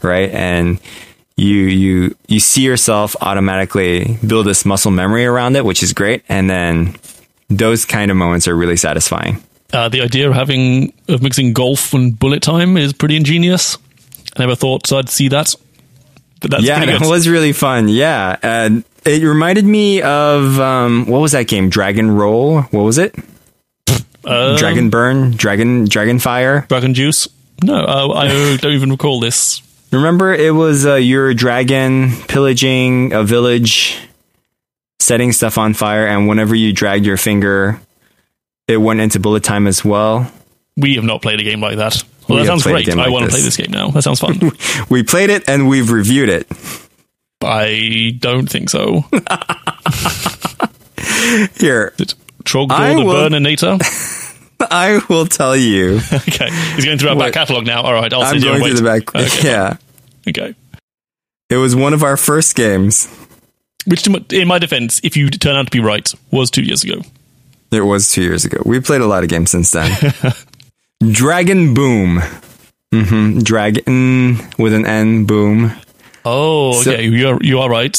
right? 0.02 0.30
And 0.30 0.80
you 1.36 1.56
you 1.56 2.16
you 2.28 2.38
see 2.38 2.62
yourself 2.62 3.16
automatically 3.22 4.18
build 4.26 4.46
this 4.46 4.66
muscle 4.66 4.90
memory 4.90 5.24
around 5.24 5.56
it, 5.56 5.64
which 5.64 5.82
is 5.82 5.92
great. 5.92 6.22
And 6.28 6.50
then 6.50 6.96
those 7.48 7.84
kind 7.84 8.10
of 8.10 8.16
moments 8.16 8.46
are 8.46 8.54
really 8.54 8.76
satisfying. 8.76 9.42
Uh, 9.72 9.88
the 9.88 10.02
idea 10.02 10.28
of 10.28 10.34
having 10.34 10.92
of 11.08 11.22
mixing 11.22 11.52
golf 11.52 11.94
and 11.94 12.18
bullet 12.18 12.42
time 12.42 12.76
is 12.76 12.92
pretty 12.92 13.16
ingenious. 13.16 13.78
I 14.36 14.40
never 14.40 14.54
thought 14.54 14.92
I'd 14.92 15.08
see 15.08 15.28
that, 15.28 15.54
that's 16.40 16.64
yeah, 16.64 16.84
that 16.86 17.02
was 17.02 17.28
really 17.28 17.52
fun. 17.52 17.88
Yeah, 17.88 18.36
and 18.42 18.84
it 19.04 19.22
reminded 19.22 19.64
me 19.64 20.02
of 20.02 20.58
um, 20.58 21.06
what 21.06 21.18
was 21.20 21.32
that 21.32 21.48
game? 21.48 21.68
Dragon 21.68 22.10
Roll. 22.10 22.62
What 22.62 22.82
was 22.82 22.98
it? 22.98 23.14
Um, 24.24 24.56
Dragon 24.56 24.90
Burn. 24.90 25.32
Dragon 25.32 25.86
Dragon 25.86 26.18
Fire. 26.18 26.66
Dragon 26.68 26.94
Juice. 26.94 27.28
No, 27.62 27.74
uh, 27.74 28.12
I 28.14 28.56
don't 28.56 28.72
even 28.72 28.90
recall 28.90 29.20
this. 29.20 29.62
Remember, 29.92 30.32
it 30.32 30.54
was 30.54 30.86
uh, 30.86 30.94
your 30.94 31.34
dragon 31.34 32.12
pillaging 32.28 33.12
a 33.12 33.24
village, 33.24 33.98
setting 35.00 35.32
stuff 35.32 35.58
on 35.58 35.74
fire, 35.74 36.06
and 36.06 36.28
whenever 36.28 36.54
you 36.54 36.72
dragged 36.72 37.04
your 37.04 37.16
finger, 37.16 37.80
it 38.68 38.76
went 38.76 39.00
into 39.00 39.18
bullet 39.18 39.42
time 39.42 39.66
as 39.66 39.84
well. 39.84 40.30
We 40.76 40.94
have 40.94 41.04
not 41.04 41.22
played 41.22 41.40
a 41.40 41.42
game 41.42 41.60
like 41.60 41.76
that. 41.78 42.02
Well, 42.30 42.38
that 42.38 42.46
sounds 42.46 42.62
great. 42.62 42.88
I 42.88 42.94
like 42.94 43.10
want 43.10 43.24
to 43.26 43.30
play 43.30 43.40
this 43.42 43.56
game 43.56 43.70
now. 43.70 43.90
That 43.90 44.02
sounds 44.02 44.20
fun. 44.20 44.38
We 44.90 45.02
played 45.02 45.30
it 45.30 45.48
and 45.48 45.68
we've 45.68 45.90
reviewed 45.90 46.28
it. 46.28 46.46
I 47.42 48.16
don't 48.18 48.46
think 48.50 48.70
so. 48.70 49.04
Here. 51.58 51.92
Trogdor 52.44 52.96
the 52.98 53.04
will- 53.04 53.14
Burninator? 53.30 53.80
I 54.70 55.00
will 55.08 55.24
tell 55.26 55.56
you. 55.56 56.00
okay. 56.12 56.50
He's 56.74 56.84
going 56.84 56.98
through 56.98 57.10
our 57.10 57.16
back 57.16 57.32
catalogue 57.32 57.64
now. 57.64 57.80
All 57.82 57.94
right, 57.94 58.12
I'll 58.12 58.20
I'm 58.22 58.34
here 58.38 58.52
going 58.58 58.62
and 58.62 58.76
to 58.76 58.84
wait. 58.84 59.04
the 59.04 59.12
back. 59.12 59.26
Okay. 59.26 59.48
Yeah. 59.48 59.76
Okay. 60.28 60.54
It 61.48 61.56
was 61.56 61.74
one 61.74 61.94
of 61.94 62.02
our 62.02 62.16
first 62.18 62.54
games. 62.56 63.08
Which, 63.86 64.06
in 64.32 64.46
my 64.46 64.58
defense, 64.58 65.00
if 65.02 65.16
you 65.16 65.30
turn 65.30 65.56
out 65.56 65.64
to 65.64 65.70
be 65.70 65.80
right, 65.80 66.12
was 66.30 66.50
two 66.50 66.62
years 66.62 66.84
ago. 66.84 67.00
It 67.72 67.80
was 67.80 68.12
two 68.12 68.22
years 68.22 68.44
ago. 68.44 68.58
We 68.66 68.80
played 68.80 69.00
a 69.00 69.06
lot 69.06 69.22
of 69.22 69.30
games 69.30 69.50
since 69.50 69.70
then. 69.70 69.90
Dragon 71.08 71.74
Boom. 71.74 72.20
hmm 72.92 73.38
Dragon 73.38 74.38
with 74.58 74.74
an 74.74 74.86
N, 74.86 75.24
boom. 75.24 75.72
Oh, 76.24 76.82
So- 76.82 76.92
okay. 76.92 77.04
you 77.06 77.28
are 77.28 77.38
you 77.40 77.58
are 77.60 77.70
right. 77.70 77.96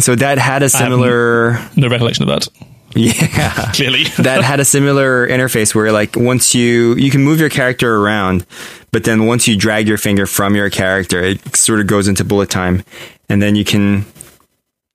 So 0.00 0.14
that 0.16 0.38
had 0.38 0.62
a 0.62 0.68
similar, 0.68 1.58
No 1.76 1.88
recollection 1.88 2.28
of 2.28 2.28
that. 2.28 2.48
yeah, 2.96 3.70
Clearly, 3.74 4.04
that 4.18 4.42
had 4.42 4.58
a 4.60 4.64
similar 4.64 5.26
interface 5.28 5.72
where 5.74 5.92
like 5.92 6.16
once 6.16 6.52
you, 6.54 6.94
you 6.96 7.10
can 7.12 7.22
move 7.22 7.38
your 7.40 7.48
character 7.48 7.96
around, 7.96 8.44
but 8.90 9.04
then 9.04 9.26
once 9.26 9.46
you 9.46 9.56
drag 9.56 9.86
your 9.86 9.98
finger 9.98 10.26
from 10.26 10.56
your 10.56 10.68
character, 10.68 11.22
it 11.22 11.56
sort 11.56 11.78
of 11.80 11.86
goes 11.86 12.08
into 12.08 12.24
bullet 12.24 12.50
time 12.50 12.82
and 13.28 13.40
then 13.40 13.54
you 13.56 13.64
can 13.64 14.04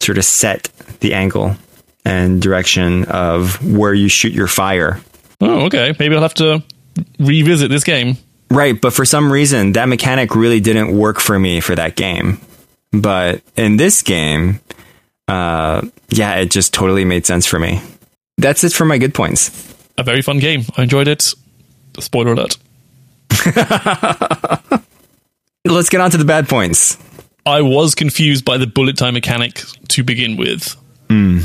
sort 0.02 0.18
of 0.18 0.26
set 0.26 0.70
the 1.00 1.14
angle 1.14 1.56
and 2.06 2.42
direction 2.42 3.06
of 3.06 3.56
where 3.66 3.94
you 3.94 4.10
shoot 4.10 4.34
your 4.34 4.48
fire. 4.48 5.00
oh, 5.42 5.66
okay. 5.66 5.94
Maybe 5.98 6.14
I'll 6.16 6.22
have 6.22 6.34
to 6.36 6.62
revisit 7.20 7.70
this 7.70 7.84
game. 7.84 8.18
Right, 8.52 8.80
but 8.80 8.94
for 8.94 9.06
some 9.06 9.32
reason 9.32 9.74
that 9.74 9.88
mechanic 9.88 10.36
really 10.36 10.60
didn't 10.60 10.98
work 10.98 11.20
for 11.20 11.38
me 11.38 11.60
for 11.60 11.76
that 11.76 11.96
game. 11.96 12.40
But 12.92 13.44
in 13.56 13.78
this 13.78 14.02
game, 14.02 14.60
uh, 15.28 15.88
yeah, 16.10 16.36
it 16.36 16.50
just 16.50 16.74
totally 16.74 17.06
made 17.06 17.26
sense 17.28 17.46
for 17.46 17.60
me. 17.60 17.82
That's 18.38 18.64
it 18.64 18.74
for 18.74 18.86
my 18.86 18.98
good 18.98 19.14
points. 19.14 19.76
A 19.98 20.04
very 20.04 20.22
fun 20.22 20.40
game. 20.40 20.64
I 20.78 20.84
enjoyed 20.84 21.08
it. 21.08 21.34
Spoiler 22.00 22.32
alert. 22.34 22.58
Let's 25.66 25.90
get 25.90 26.02
on 26.02 26.10
to 26.12 26.18
the 26.18 26.26
bad 26.26 26.48
points. 26.50 26.98
I 27.46 27.62
was 27.62 27.94
confused 27.96 28.46
by 28.46 28.58
the 28.58 28.66
bullet 28.66 28.98
time 28.98 29.14
mechanic 29.14 29.62
to 29.90 30.04
begin 30.04 30.38
with. 30.38 30.76
Hmm. 31.10 31.40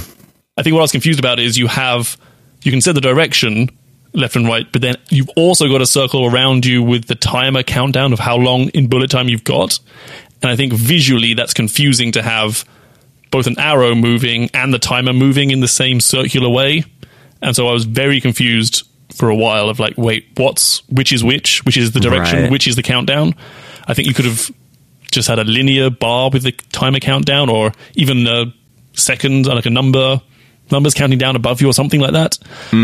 I 0.57 0.63
think 0.63 0.75
what 0.75 0.81
I 0.81 0.83
was 0.83 0.93
confused 0.93 1.19
about 1.19 1.41
is 1.41 1.59
you 1.59 1.67
have 1.67 2.17
you 2.63 2.71
can 2.71 2.81
set 2.81 2.95
the 2.95 3.01
direction 3.01 3.69
left 4.15 4.37
and 4.37 4.47
right, 4.47 4.71
but 4.73 4.81
then 4.81 4.95
you've 5.11 5.29
also 5.37 5.69
got 5.69 5.83
a 5.83 5.87
circle 5.87 6.25
around 6.25 6.65
you 6.65 6.83
with 6.83 7.07
the 7.07 7.15
timer 7.15 7.63
countdown 7.63 8.13
of 8.13 8.19
how 8.19 8.37
long 8.37 8.69
in 8.69 8.89
bullet 8.89 9.11
time 9.11 9.29
you've 9.29 9.45
got. 9.45 9.79
And 10.43 10.51
I 10.51 10.57
think 10.57 10.73
visually 10.73 11.35
that's 11.35 11.53
confusing 11.53 12.13
to 12.13 12.23
have 12.23 12.65
both 13.31 13.47
an 13.47 13.59
arrow 13.59 13.95
moving 13.95 14.49
and 14.55 14.73
the 14.73 14.79
timer 14.79 15.13
moving 15.13 15.51
in 15.51 15.61
the 15.61 15.69
same 15.69 16.01
circular 16.01 16.49
way. 16.49 16.85
And 17.43 17.57
so 17.57 17.69
I 17.69 17.73
was 17.73 17.85
very 17.85 18.21
confused 18.21 18.89
for 19.15 19.29
a 19.29 19.37
while 19.37 19.69
of 19.69 19.81
like, 19.81 19.99
wait, 19.99 20.27
what's 20.37 20.87
which 20.89 21.13
is 21.13 21.25
which? 21.25 21.65
Which 21.65 21.77
is 21.77 21.93
the 21.93 22.01
direction? 22.01 22.43
Right. 22.43 22.51
Which 22.51 22.69
is 22.69 22.77
the 22.77 22.83
countdown? 22.83 23.35
I 23.87 23.95
think 23.95 24.09
you 24.09 24.15
could 24.15 24.25
have 24.25 24.51
just 25.11 25.29
had 25.29 25.39
a 25.39 25.45
linear 25.45 25.91
bar 25.91 26.31
with 26.31 26.43
the 26.43 26.53
timer 26.73 27.01
countdown, 27.01 27.49
or 27.49 27.73
even 27.95 28.27
a 28.27 28.53
second, 28.95 29.47
like 29.47 29.67
a 29.67 29.71
number, 29.71 30.21
numbers 30.71 30.95
counting 30.95 31.19
down 31.19 31.37
above 31.37 31.61
you, 31.61 31.69
or 31.69 31.73
something 31.73 32.01
like 32.01 32.13
that. 32.13 32.33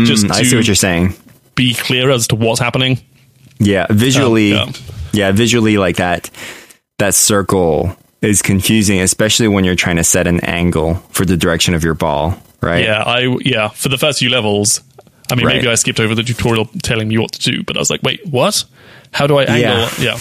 just 0.05 0.25
Mm, 0.25 0.31
I 0.31 0.43
see 0.43 0.55
what 0.55 0.67
you're 0.67 0.75
saying. 0.75 1.13
be 1.55 1.73
clear 1.73 2.09
as 2.11 2.27
to 2.27 2.35
what's 2.35 2.59
happening. 2.59 2.99
Yeah, 3.59 3.85
visually, 3.89 4.53
Oh, 4.55 4.67
yeah, 5.13 5.31
visually, 5.31 5.77
like 5.77 5.97
that, 5.97 6.29
that 6.97 7.13
circle 7.13 7.95
is 8.21 8.41
confusing, 8.41 8.99
especially 9.01 9.47
when 9.47 9.63
you're 9.63 9.75
trying 9.75 9.97
to 9.97 10.03
set 10.03 10.27
an 10.27 10.39
angle 10.41 10.95
for 11.11 11.25
the 11.25 11.35
direction 11.37 11.73
of 11.73 11.83
your 11.83 11.93
ball, 11.95 12.37
right? 12.61 12.83
Yeah, 12.83 13.03
I 13.03 13.37
yeah. 13.41 13.69
For 13.69 13.89
the 13.89 13.97
first 13.97 14.19
few 14.19 14.29
levels, 14.29 14.81
I 15.31 15.35
mean, 15.35 15.45
Right. 15.45 15.55
maybe 15.57 15.67
I 15.69 15.75
skipped 15.75 15.99
over 15.99 16.13
the 16.15 16.23
tutorial 16.23 16.65
telling 16.83 17.07
me 17.07 17.17
what 17.17 17.31
to 17.33 17.39
do, 17.51 17.63
but 17.63 17.75
I 17.77 17.79
was 17.79 17.89
like, 17.89 18.01
wait, 18.03 18.25
what? 18.27 18.63
How 19.11 19.27
do 19.27 19.37
I 19.37 19.43
angle? 19.43 19.59
Yeah. 19.59 19.89
Yeah, 19.99 20.17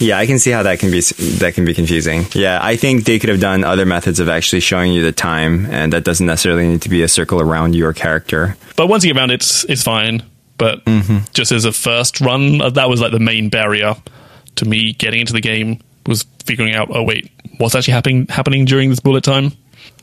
Yeah, 0.00 0.18
I 0.18 0.26
can 0.26 0.38
see 0.38 0.50
how 0.50 0.62
that 0.64 0.78
can 0.80 0.90
be 0.90 1.00
that 1.38 1.52
can 1.54 1.64
be 1.64 1.74
confusing. 1.74 2.24
Yeah, 2.32 2.58
I 2.60 2.74
think 2.76 3.04
they 3.04 3.18
could 3.18 3.28
have 3.28 3.38
done 3.40 3.62
other 3.64 3.84
methods 3.86 4.18
of 4.18 4.28
actually 4.28 4.60
showing 4.60 4.92
you 4.92 5.02
the 5.02 5.12
time, 5.12 5.66
and 5.66 5.92
that 5.92 6.04
doesn't 6.04 6.26
necessarily 6.26 6.66
need 6.66 6.82
to 6.82 6.88
be 6.88 7.02
a 7.02 7.08
circle 7.08 7.40
around 7.40 7.74
your 7.76 7.92
character. 7.92 8.56
but 8.76 8.86
once 8.88 9.04
you 9.04 9.12
get 9.12 9.20
around 9.20 9.30
it, 9.30 9.34
it's, 9.34 9.64
it's 9.64 9.82
fine. 9.82 10.22
But 10.58 10.84
Mm-hmm. 10.86 11.18
just 11.32 11.52
as 11.52 11.64
a 11.64 11.72
first 11.72 12.20
run, 12.20 12.60
uh, 12.60 12.70
that 12.70 12.88
was 12.88 13.00
like 13.00 13.12
the 13.12 13.20
main 13.20 13.48
barrier 13.50 13.94
to 14.56 14.64
me 14.64 14.92
getting 14.94 15.20
into 15.20 15.32
the 15.32 15.40
game 15.40 15.78
was 16.06 16.24
figuring 16.44 16.74
out, 16.74 16.88
oh 16.90 17.02
wait, 17.02 17.30
what's 17.58 17.74
actually 17.74 17.92
happening 17.94 18.26
happening 18.26 18.64
during 18.64 18.90
this 18.90 19.00
bullet 19.00 19.22
time? 19.24 19.52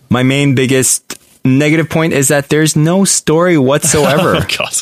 My 0.09 0.23
main 0.23 0.55
biggest 0.55 1.19
negative 1.43 1.89
point 1.89 2.13
is 2.13 2.27
that 2.29 2.49
there's 2.49 2.75
no 2.75 3.03
story 3.03 3.57
whatsoever. 3.57 4.35
Oh 4.41 4.45
god, 4.57 4.73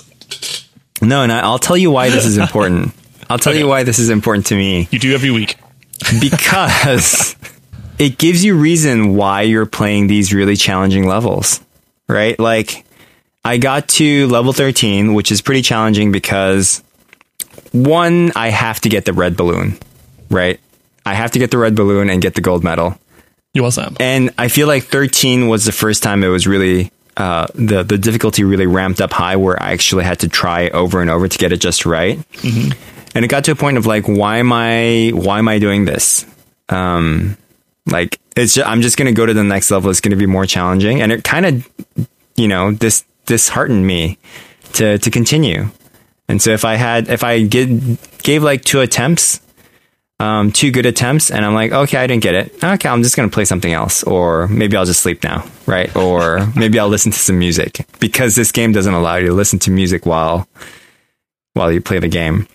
no, 1.01 1.23
and 1.23 1.32
I'll 1.32 1.60
tell 1.60 1.78
you 1.78 1.89
why 1.91 2.10
this 2.10 2.25
is 2.25 2.38
important. 2.38 2.93
I'll 3.30 3.40
tell 3.40 3.56
you 3.56 3.68
why 3.68 3.84
this 3.84 4.00
is 4.00 4.10
important 4.10 4.48
to 4.48 4.56
me. 4.56 4.88
you 4.92 5.00
do 5.00 5.14
every 5.14 5.32
week. 5.32 5.56
because 6.20 7.36
it 7.98 8.18
gives 8.18 8.44
you 8.44 8.58
reason 8.58 9.16
why 9.16 9.42
you're 9.42 9.66
playing 9.66 10.08
these 10.08 10.34
really 10.34 10.56
challenging 10.56 11.08
levels, 11.08 11.62
right? 12.08 12.38
Like 12.40 12.86
I 13.44 13.58
got 13.58 13.88
to 13.90 14.28
level 14.28 14.54
13, 14.54 15.14
which 15.14 15.32
is 15.32 15.42
pretty 15.42 15.62
challenging 15.62 16.12
because 16.12 16.84
one, 17.72 18.32
I 18.36 18.50
have 18.50 18.80
to 18.82 18.90
get 18.90 19.06
the 19.06 19.14
red 19.14 19.38
balloon, 19.38 19.78
right? 20.30 20.60
I 21.06 21.14
have 21.14 21.32
to 21.32 21.40
get 21.40 21.52
the 21.52 21.58
red 21.58 21.76
balloon 21.76 22.10
and 22.10 22.22
get 22.22 22.36
the 22.36 22.42
gold 22.42 22.64
medal. 22.64 22.98
You 23.54 23.70
Sam. 23.72 23.96
And 24.00 24.32
I 24.38 24.50
feel 24.50 24.68
like 24.68 24.84
13 24.84 25.48
was 25.48 25.64
the 25.64 25.72
first 25.72 26.04
time 26.04 26.24
it 26.24 26.28
was 26.28 26.46
really 26.46 26.92
uh, 27.16 27.48
the 27.56 27.84
the 27.84 27.98
difficulty 27.98 28.44
really 28.44 28.68
ramped 28.68 29.00
up 29.00 29.14
high, 29.14 29.38
where 29.38 29.62
I 29.62 29.72
actually 29.72 30.04
had 30.04 30.20
to 30.20 30.28
try 30.28 30.68
over 30.70 31.00
and 31.00 31.10
over 31.10 31.30
to 31.30 31.38
get 31.38 31.54
it 31.54 31.62
just 31.62 31.86
right. 31.86 32.20
And 33.15 33.23
it 33.23 33.30
got 33.30 33.45
to 33.45 33.51
a 33.51 33.56
point 33.56 33.78
of 33.78 33.86
like, 33.86 34.06
why 34.06 34.38
am 34.38 34.51
I 34.51 35.12
why 35.13 35.39
am 35.39 35.47
I 35.47 35.58
doing 35.58 35.86
this? 35.86 36.25
Um, 36.69 37.38
like 37.88 38.19
it's 38.36 38.56
just, 38.56 38.67
I'm 38.67 38.82
just 38.82 38.97
going 38.97 39.08
to 39.08 39.13
go 39.13 39.25
to 39.25 39.34
the 39.34 39.43
next 39.43 39.71
level. 39.71 39.89
It's 39.89 40.01
going 40.01 40.12
to 40.12 40.17
be 40.17 40.25
more 40.25 40.45
challenging, 40.45 41.01
and 41.01 41.12
it 41.12 41.23
kind 41.23 41.45
of 41.45 41.69
you 42.36 42.47
know 42.47 42.71
this 42.71 43.06
disheartened 43.25 43.88
me 43.88 44.17
to 44.73 44.97
to 44.97 45.10
continue. 45.10 45.69
And 46.28 46.41
so 46.41 46.51
if 46.51 46.65
I 46.65 46.75
had 46.75 47.08
if 47.08 47.23
I 47.23 47.43
gave 47.43 48.43
like 48.43 48.65
two 48.65 48.82
attempts, 48.82 49.39
um, 50.19 50.51
two 50.51 50.71
good 50.71 50.86
attempts, 50.86 51.32
and 51.32 51.45
I'm 51.45 51.54
like, 51.54 51.71
okay, 51.71 51.97
I 51.97 52.08
didn't 52.08 52.23
get 52.23 52.36
it. 52.36 52.63
Okay, 52.63 52.89
I'm 52.89 53.04
just 53.04 53.15
gonna 53.15 53.30
play 53.30 53.45
something 53.45 53.71
else, 53.71 54.04
or 54.04 54.49
maybe 54.49 54.75
I'll 54.75 54.86
just 54.86 55.01
sleep 55.01 55.23
now, 55.23 55.47
right? 55.67 55.95
Or 55.95 56.47
maybe 56.56 56.80
I'll 56.80 56.89
listen 56.89 57.13
to 57.13 57.19
some 57.19 57.39
music 57.39 57.86
because 57.99 58.36
this 58.36 58.51
game 58.51 58.73
doesn't 58.73 58.93
allow 58.93 59.15
you 59.15 59.28
to 59.28 59.34
listen 59.34 59.60
to 59.60 59.71
music 59.71 60.06
while 60.06 60.49
while 61.54 61.71
you 61.71 61.80
play 61.80 61.99
the 61.99 62.10
game. 62.10 62.47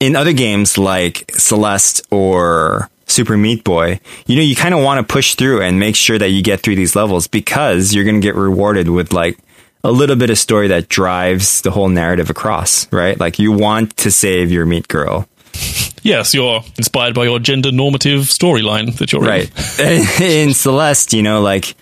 In 0.00 0.16
other 0.16 0.32
games 0.32 0.76
like 0.76 1.30
Celeste 1.34 2.02
or 2.10 2.90
Super 3.06 3.36
Meat 3.36 3.64
Boy, 3.64 4.00
you 4.26 4.36
know, 4.36 4.42
you 4.42 4.56
kind 4.56 4.74
of 4.74 4.82
want 4.82 5.06
to 5.06 5.12
push 5.12 5.34
through 5.34 5.62
and 5.62 5.78
make 5.78 5.96
sure 5.96 6.18
that 6.18 6.30
you 6.30 6.42
get 6.42 6.60
through 6.60 6.76
these 6.76 6.96
levels 6.96 7.26
because 7.26 7.94
you're 7.94 8.04
going 8.04 8.20
to 8.20 8.26
get 8.26 8.34
rewarded 8.34 8.88
with 8.88 9.12
like 9.12 9.38
a 9.84 9.92
little 9.92 10.16
bit 10.16 10.30
of 10.30 10.38
story 10.38 10.68
that 10.68 10.88
drives 10.88 11.60
the 11.62 11.70
whole 11.70 11.88
narrative 11.88 12.30
across, 12.30 12.90
right? 12.92 13.20
Like 13.20 13.38
you 13.38 13.52
want 13.52 13.96
to 13.98 14.10
save 14.10 14.50
your 14.50 14.66
meat 14.66 14.88
girl. 14.88 15.28
Yes, 16.04 16.34
you're 16.34 16.62
inspired 16.76 17.14
by 17.14 17.24
your 17.24 17.38
gender 17.38 17.72
normative 17.72 18.24
storyline 18.24 18.94
that 18.98 19.10
you're 19.10 19.22
in. 19.22 19.26
Right. 19.26 19.80
in 20.20 20.52
Celeste, 20.52 21.14
you 21.14 21.22
know, 21.22 21.40
like 21.40 21.74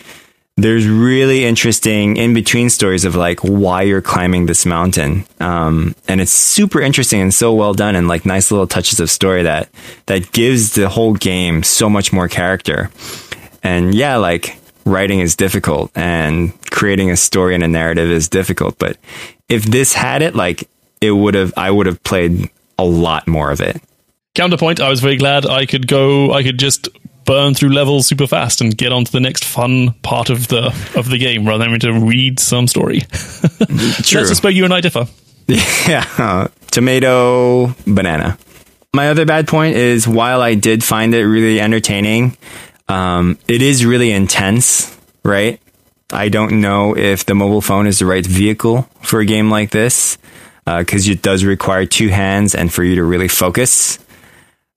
there's 0.56 0.86
really 0.86 1.44
interesting 1.44 2.16
in 2.16 2.34
between 2.34 2.68
stories 2.68 3.04
of 3.04 3.14
like 3.14 3.40
why 3.40 3.82
you're 3.82 4.02
climbing 4.02 4.46
this 4.46 4.66
mountain. 4.66 5.24
Um, 5.40 5.94
and 6.08 6.20
it's 6.20 6.32
super 6.32 6.80
interesting 6.80 7.20
and 7.20 7.32
so 7.32 7.54
well 7.54 7.72
done 7.72 7.96
and 7.96 8.06
like 8.06 8.26
nice 8.26 8.50
little 8.50 8.66
touches 8.66 9.00
of 9.00 9.10
story 9.10 9.44
that, 9.44 9.70
that 10.06 10.32
gives 10.32 10.74
the 10.74 10.88
whole 10.88 11.14
game 11.14 11.62
so 11.62 11.88
much 11.88 12.12
more 12.12 12.28
character. 12.28 12.90
And 13.62 13.94
yeah, 13.94 14.16
like 14.16 14.58
writing 14.84 15.20
is 15.20 15.36
difficult 15.36 15.90
and 15.94 16.52
creating 16.70 17.10
a 17.10 17.16
story 17.16 17.54
and 17.54 17.64
a 17.64 17.68
narrative 17.68 18.10
is 18.10 18.28
difficult. 18.28 18.78
But 18.78 18.98
if 19.48 19.64
this 19.64 19.94
had 19.94 20.20
it, 20.20 20.34
like 20.34 20.68
it 21.00 21.12
would 21.12 21.34
have, 21.34 21.54
I 21.56 21.70
would 21.70 21.86
have 21.86 22.02
played 22.02 22.50
a 22.78 22.84
lot 22.84 23.26
more 23.26 23.50
of 23.50 23.60
it. 23.60 23.80
Counterpoint, 24.34 24.80
I 24.80 24.88
was 24.88 25.00
very 25.00 25.16
glad 25.16 25.44
I 25.44 25.66
could 25.66 25.86
go 25.86 26.32
I 26.32 26.42
could 26.42 26.58
just 26.58 26.88
burn 27.24 27.54
through 27.54 27.70
levels 27.70 28.06
super 28.06 28.26
fast 28.26 28.60
and 28.60 28.76
get 28.76 28.92
on 28.92 29.04
to 29.04 29.12
the 29.12 29.20
next 29.20 29.44
fun 29.44 29.92
part 30.02 30.30
of 30.30 30.48
the 30.48 30.66
of 30.96 31.08
the 31.08 31.18
game 31.18 31.46
rather 31.46 31.64
than 31.64 31.80
having 31.80 32.00
to 32.00 32.06
read 32.06 32.38
some 32.40 32.66
story. 32.66 33.00
True. 33.10 33.68
Let's 33.68 34.10
just 34.10 34.42
where 34.42 34.52
you 34.52 34.64
and 34.64 34.74
I 34.74 34.80
differ. 34.80 35.06
Yeah, 35.88 36.06
uh, 36.18 36.48
tomato, 36.70 37.74
banana. 37.86 38.38
My 38.94 39.10
other 39.10 39.26
bad 39.26 39.48
point 39.48 39.76
is 39.76 40.06
while 40.06 40.40
I 40.40 40.54
did 40.54 40.84
find 40.84 41.14
it 41.14 41.26
really 41.26 41.60
entertaining, 41.60 42.36
um, 42.88 43.38
it 43.48 43.60
is 43.60 43.84
really 43.84 44.12
intense, 44.12 44.96
right? 45.24 45.60
I 46.12 46.28
don't 46.28 46.60
know 46.60 46.96
if 46.96 47.26
the 47.26 47.34
mobile 47.34 47.60
phone 47.60 47.86
is 47.86 47.98
the 47.98 48.06
right 48.06 48.24
vehicle 48.24 48.82
for 49.00 49.20
a 49.20 49.24
game 49.24 49.50
like 49.50 49.70
this 49.70 50.18
because 50.64 51.08
it 51.08 51.22
does 51.22 51.44
require 51.44 51.86
two 51.86 52.08
hands 52.08 52.54
and 52.54 52.72
for 52.72 52.84
you 52.84 52.96
to 52.96 53.04
really 53.04 53.28
focus. 53.28 53.98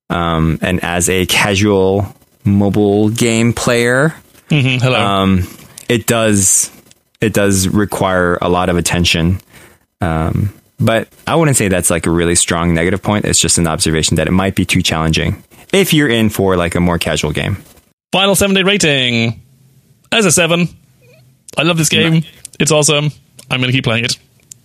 Um, 0.09 0.59
and 0.61 0.83
as 0.83 1.09
a 1.09 1.25
casual 1.25 2.13
mobile 2.45 3.09
game 3.09 3.51
player, 3.53 4.13
Mhm, 4.49 4.81
hello. 4.81 4.99
um, 4.99 5.47
it 5.89 6.05
does 6.07 6.71
it 7.21 7.33
does 7.33 7.67
require 7.67 8.37
a 8.41 8.49
lot 8.49 8.69
of 8.69 8.77
attention. 8.77 9.39
Um, 10.01 10.53
but 10.79 11.07
I 11.25 11.35
wouldn't 11.35 11.57
say 11.57 11.67
that's 11.69 11.89
like 11.89 12.05
a 12.05 12.11
really 12.11 12.35
strong 12.35 12.73
negative 12.73 13.01
point. 13.01 13.25
It's 13.25 13.39
just 13.39 13.57
an 13.57 13.65
observation 13.67 14.17
that 14.17 14.27
it 14.27 14.31
might 14.31 14.55
be 14.55 14.65
too 14.65 14.81
challenging 14.81 15.41
if 15.73 15.93
you're 15.93 16.09
in 16.09 16.29
for 16.29 16.55
like 16.57 16.75
a 16.75 16.79
more 16.81 16.99
casual 16.99 17.31
game. 17.31 17.57
Final 18.11 18.35
seven 18.35 18.55
day 18.55 18.63
rating. 18.63 19.41
As 20.11 20.25
a 20.25 20.31
seven. 20.31 20.69
I 21.57 21.63
love 21.63 21.77
this 21.77 21.89
game. 21.89 22.23
It's 22.59 22.71
awesome. 22.71 23.11
I'm 23.49 23.59
gonna 23.59 23.71
keep 23.71 23.83
playing 23.85 24.05
it. 24.05 24.17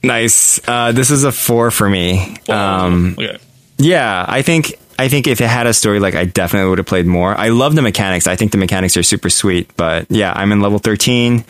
Nice. 0.03 0.61
Uh, 0.67 0.93
this 0.93 1.11
is 1.11 1.25
a 1.25 1.33
four 1.33 1.71
for 1.71 1.89
me. 1.89 2.37
Um, 2.49 3.15
okay. 3.19 3.37
yeah, 3.79 4.25
I 4.29 4.43
think 4.43 4.75
I 5.01 5.09
think 5.09 5.27
if 5.27 5.41
it 5.41 5.49
had 5.49 5.67
a 5.67 5.73
story, 5.73 5.99
like 5.99 6.15
I 6.15 6.27
definitely 6.27 6.69
would 6.69 6.77
have 6.77 6.87
played 6.87 7.07
more. 7.07 7.35
I 7.35 7.49
love 7.49 7.75
the 7.75 7.81
mechanics. 7.81 8.27
I 8.27 8.37
think 8.37 8.53
the 8.53 8.59
mechanics 8.59 8.99
are 8.99 9.03
super 9.03 9.31
sweet. 9.31 9.75
But 9.75 10.11
yeah, 10.11 10.31
I'm 10.37 10.53
in 10.53 10.61
level 10.61 10.79
13. 10.79 11.43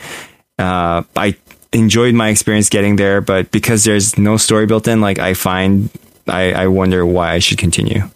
Uh, 0.56 1.02
I 1.16 1.34
enjoyed 1.72 2.14
my 2.14 2.28
experience 2.28 2.68
getting 2.68 2.94
there, 2.94 3.20
but 3.20 3.50
because 3.50 3.82
there's 3.82 4.16
no 4.16 4.36
story 4.36 4.66
built 4.66 4.86
in, 4.86 5.00
like 5.00 5.18
I 5.18 5.34
find 5.34 5.90
I, 6.28 6.52
I 6.52 6.66
wonder 6.68 7.04
why 7.04 7.32
I 7.32 7.40
should 7.40 7.58
continue. 7.58 8.08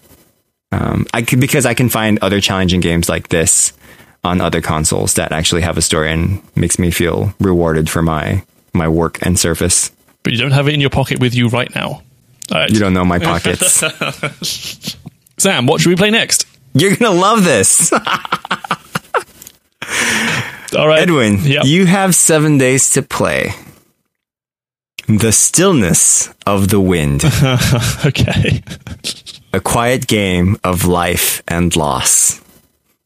Um, 0.71 1.05
I 1.13 1.23
could 1.23 1.41
because 1.41 1.67
I 1.67 1.75
can 1.75 1.89
find 1.89 2.21
other 2.23 2.41
challenging 2.41 2.79
games 2.79 3.09
like 3.09 3.29
this 3.29 3.73
on 4.23 4.41
other 4.41 4.61
consoles 4.61 5.15
that 5.15 5.33
actually 5.33 5.63
have 5.63 5.77
a 5.77 5.83
story 5.83 6.13
and 6.13 6.43
makes 6.55 6.79
me 6.79 6.93
feel 6.93 7.35
rewarded 7.41 7.91
for 7.91 8.03
my 8.03 8.45
my 8.73 8.87
work 8.87 9.19
and 9.27 9.37
service. 9.37 9.91
But 10.23 10.33
you 10.33 10.39
don't 10.39 10.53
have 10.53 10.69
it 10.69 10.75
in 10.75 10.81
your 10.81 10.91
pocket 10.91 11.19
with 11.19 11.35
you 11.35 11.49
right 11.49 11.75
now. 11.75 12.03
You 12.69 12.79
don't 12.79 12.95
know 12.95 13.05
my 13.05 13.19
pockets. 13.33 13.83
Sam, 15.39 15.67
what 15.67 15.81
should 15.81 15.91
we 15.91 15.97
play 15.97 16.11
next? 16.11 16.47
You're 16.75 16.97
gonna 16.97 17.15
love 17.19 17.45
this. 17.45 17.93
All 20.77 20.89
right. 20.89 21.03
Edwin, 21.03 21.39
Yep. 21.43 21.65
you 21.67 21.87
have 21.87 22.15
seven 22.15 22.59
days 22.59 22.91
to 22.93 23.03
play. 23.03 23.53
The 25.07 25.31
Stillness 25.33 26.31
of 26.47 26.69
the 26.69 26.81
Wind, 26.81 27.25
okay. 28.07 28.63
a 29.53 29.61
quiet 29.61 30.07
game 30.07 30.57
of 30.65 30.85
life 30.87 31.43
and 31.47 31.75
loss. 31.77 32.41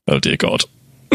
Oh 0.06 0.18
dear 0.20 0.36
God. 0.36 0.62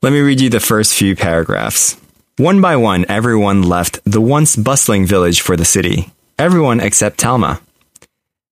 Let 0.00 0.12
me 0.12 0.20
read 0.20 0.40
you 0.40 0.48
the 0.48 0.58
first 0.60 0.94
few 0.94 1.14
paragraphs. 1.14 1.96
One 2.38 2.60
by 2.60 2.76
one, 2.76 3.04
everyone 3.08 3.62
left 3.62 4.00
the 4.04 4.20
once 4.20 4.56
bustling 4.56 5.06
village 5.06 5.40
for 5.40 5.56
the 5.56 5.64
city. 5.64 6.10
Everyone 6.38 6.80
except 6.80 7.18
Talma. 7.18 7.60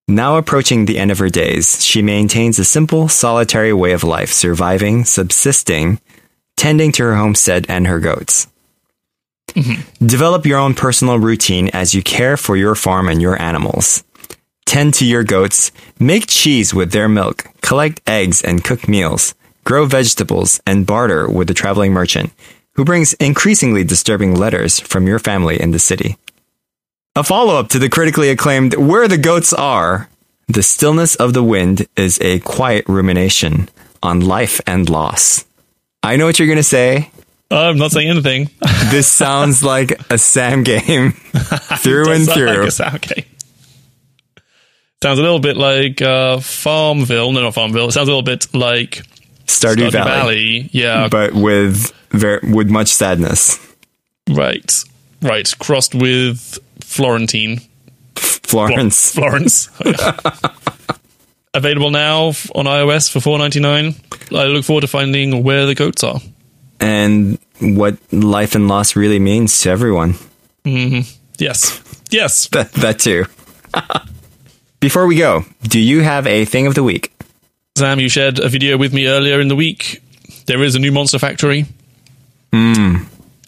Now 0.09 0.37
approaching 0.37 0.85
the 0.85 0.99
end 0.99 1.11
of 1.11 1.19
her 1.19 1.29
days, 1.29 1.85
she 1.85 2.01
maintains 2.01 2.61
a 2.61 2.65
simple, 2.65 3.09
solitary 3.09 3.73
way 3.73 3.91
of 3.91 4.05
life, 4.05 4.31
surviving, 4.31 5.05
subsisting, 5.05 6.01
tending 6.57 6.93
to 6.93 7.03
her 7.03 7.17
homestead 7.17 7.67
and 7.69 7.89
her 7.89 7.99
goats. 7.99 8.47
Mm-hmm. 9.49 10.07
Develop 10.07 10.47
your 10.47 10.59
own 10.59 10.75
personal 10.75 11.19
routine 11.19 11.71
as 11.73 11.93
you 11.93 12.05
care 12.05 12.37
for 12.37 12.57
your 12.57 12.77
farm 12.77 13.09
and 13.09 13.21
your 13.21 13.41
animals. 13.41 14.05
Tend 14.65 14.95
to 14.95 15.05
your 15.05 15.25
goats, 15.25 15.73
make 15.99 16.29
cheese 16.29 16.73
with 16.73 16.93
their 16.93 17.09
milk, 17.09 17.49
collect 17.61 18.01
eggs 18.07 18.43
and 18.43 18.63
cook 18.63 18.89
meals, 18.89 19.35
grow 19.65 19.87
vegetables, 19.87 20.61
and 20.67 20.87
barter 20.87 21.29
with 21.29 21.49
the 21.49 21.55
traveling 21.55 21.93
merchant, 21.93 22.33
who 22.75 22.85
brings 22.85 23.15
increasingly 23.15 23.83
disturbing 23.83 24.37
letters 24.37 24.79
from 24.79 25.07
your 25.09 25.19
family 25.19 25.61
in 25.61 25.73
the 25.73 25.79
city. 25.81 26.17
A 27.17 27.25
follow 27.25 27.57
up 27.59 27.69
to 27.71 27.79
the 27.79 27.89
critically 27.89 28.29
acclaimed 28.29 28.75
Where 28.77 29.09
the 29.09 29.17
Goats 29.17 29.55
Are, 29.55 30.11
The 30.49 30.63
Stillness 30.63 31.15
of 31.17 31.33
the 31.33 31.43
Wind 31.43 31.87
is 31.97 32.21
a 32.21 32.41
quiet 32.41 32.85
rumination 32.89 33.71
on 34.03 34.21
life 34.21 34.61
and 34.67 34.89
loss. 34.91 35.47
I 36.03 36.17
know 36.17 36.27
what 36.27 36.39
you're 36.39 36.47
going 36.47 36.57
to 36.59 36.63
say. 36.63 37.11
I'm 37.51 37.79
not 37.79 37.93
saying 37.93 38.11
anything. 38.11 38.51
This 38.91 39.09
sounds 39.09 39.65
like 39.65 39.99
a 40.11 40.19
Sam 40.19 40.63
game 40.63 41.13
through 41.79 42.13
and 42.13 42.29
through. 42.29 42.47
Like 42.47 42.69
a 42.69 42.71
sound 42.71 43.01
game. 43.01 43.25
Sounds 45.03 45.19
a 45.19 45.23
little 45.23 45.41
bit 45.41 45.57
like 45.57 46.01
uh, 46.03 46.39
Farmville. 46.39 47.33
No, 47.33 47.41
not 47.43 47.55
Farmville. 47.55 47.89
It 47.89 47.93
sounds 47.93 48.09
a 48.09 48.13
little 48.13 48.23
bit 48.23 48.55
like 48.55 49.03
Stardew 49.47 49.89
Stardew 49.89 49.93
Valley, 49.93 50.11
Valley. 50.11 50.71
Yeah, 50.73 51.09
but 51.09 51.33
with 51.35 51.93
ver- 52.11 52.41
with 52.45 52.71
much 52.71 52.89
sadness. 52.89 53.59
right. 54.31 54.85
Right. 55.23 55.51
Crossed 55.59 55.95
with 55.95 56.59
Florentine. 56.87 57.61
Florence. 58.15 59.13
Florence. 59.13 59.69
Oh. 59.85 60.95
Available 61.55 61.91
now 61.91 62.27
on 62.55 62.67
iOS 62.67 63.11
for 63.11 63.21
four 63.21 63.39
ninety 63.39 63.61
nine. 63.61 63.95
I 64.31 64.45
look 64.45 64.65
forward 64.65 64.83
to 64.83 64.87
finding 64.89 65.43
where 65.43 65.65
the 65.65 65.75
goats 65.75 66.05
are. 66.05 66.21
and 66.81 67.39
what 67.61 67.97
life 68.13 68.55
and 68.55 68.69
loss 68.69 68.95
really 68.95 69.19
means 69.19 69.59
to 69.63 69.71
everyone. 69.71 70.15
Mm-hmm. 70.65 71.01
Yes. 71.39 71.81
Yes. 72.11 72.49
That, 72.53 72.73
that 72.75 72.99
too. 72.99 73.25
Before 74.81 75.07
we 75.07 75.17
go, 75.17 75.45
do 75.63 75.81
you 75.81 76.03
have 76.03 76.27
a 76.27 76.45
thing 76.45 76.67
of 76.67 76.75
the 76.75 76.83
week? 76.83 77.11
Sam, 77.79 78.01
you 78.01 78.11
shared 78.11 78.39
a 78.39 78.49
video 78.51 78.77
with 78.77 78.93
me 78.93 79.07
earlier 79.07 79.41
in 79.41 79.49
the 79.49 79.57
week. 79.57 80.03
There 80.47 80.63
is 80.63 80.75
a 80.75 80.79
new 80.79 80.93
Monster 80.93 81.19
Factory. 81.19 81.65
Hmm. 82.53 82.97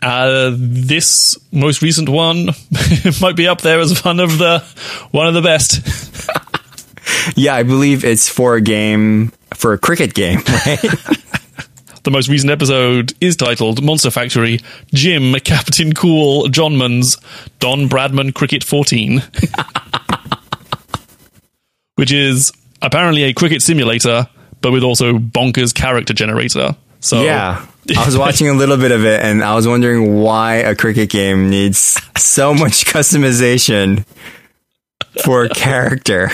Uh, 0.01 0.53
this 0.57 1.37
most 1.51 1.83
recent 1.83 2.09
one 2.09 2.47
might 3.21 3.37
be 3.37 3.49
up 3.49 3.61
there 3.63 3.81
as 3.81 4.05
one 4.05 4.21
of 4.21 4.39
the 4.39 4.65
one 5.11 5.27
of 5.27 5.35
the 5.35 5.43
best. 5.43 5.81
Yeah, 7.37 7.55
I 7.55 7.63
believe 7.63 8.05
it's 8.05 8.29
for 8.29 8.55
a 8.55 8.61
game, 8.61 9.33
for 9.55 9.73
a 9.73 9.79
cricket 9.79 10.15
game, 10.15 10.39
right? 10.67 10.81
The 12.05 12.11
most 12.11 12.29
recent 12.29 12.51
episode 12.51 13.13
is 13.21 13.37
titled 13.37 13.83
Monster 13.83 14.11
Factory 14.11 14.61
Jim 14.95 15.35
Captain 15.41 15.93
Cool 15.93 16.49
Johnman's 16.49 17.19
Don 17.59 17.89
Bradman 17.89 18.35
Cricket 18.35 18.65
14. 18.65 19.23
Which 21.97 22.13
is 22.13 22.53
apparently 22.81 23.25
a 23.25 23.35
cricket 23.35 23.61
simulator, 23.61 24.29
but 24.61 24.73
with 24.73 24.83
also 24.83 25.19
bonkers 25.19 25.75
character 25.75 26.15
generator. 26.15 26.77
So 27.01 27.23
yeah. 27.23 27.67
I 27.97 28.05
was 28.05 28.19
watching 28.19 28.49
a 28.49 28.53
little 28.53 28.77
bit 28.77 28.93
of 28.93 29.05
it 29.05 29.23
and 29.23 29.43
I 29.43 29.55
was 29.55 29.67
wondering 29.67 30.21
why 30.21 30.57
a 30.57 30.75
cricket 30.75 31.11
game 31.11 31.49
needs 31.49 32.01
so 32.17 32.53
much 32.53 32.85
customization 32.85 34.05
for 35.25 35.45
a 35.45 35.49
character. 35.49 36.31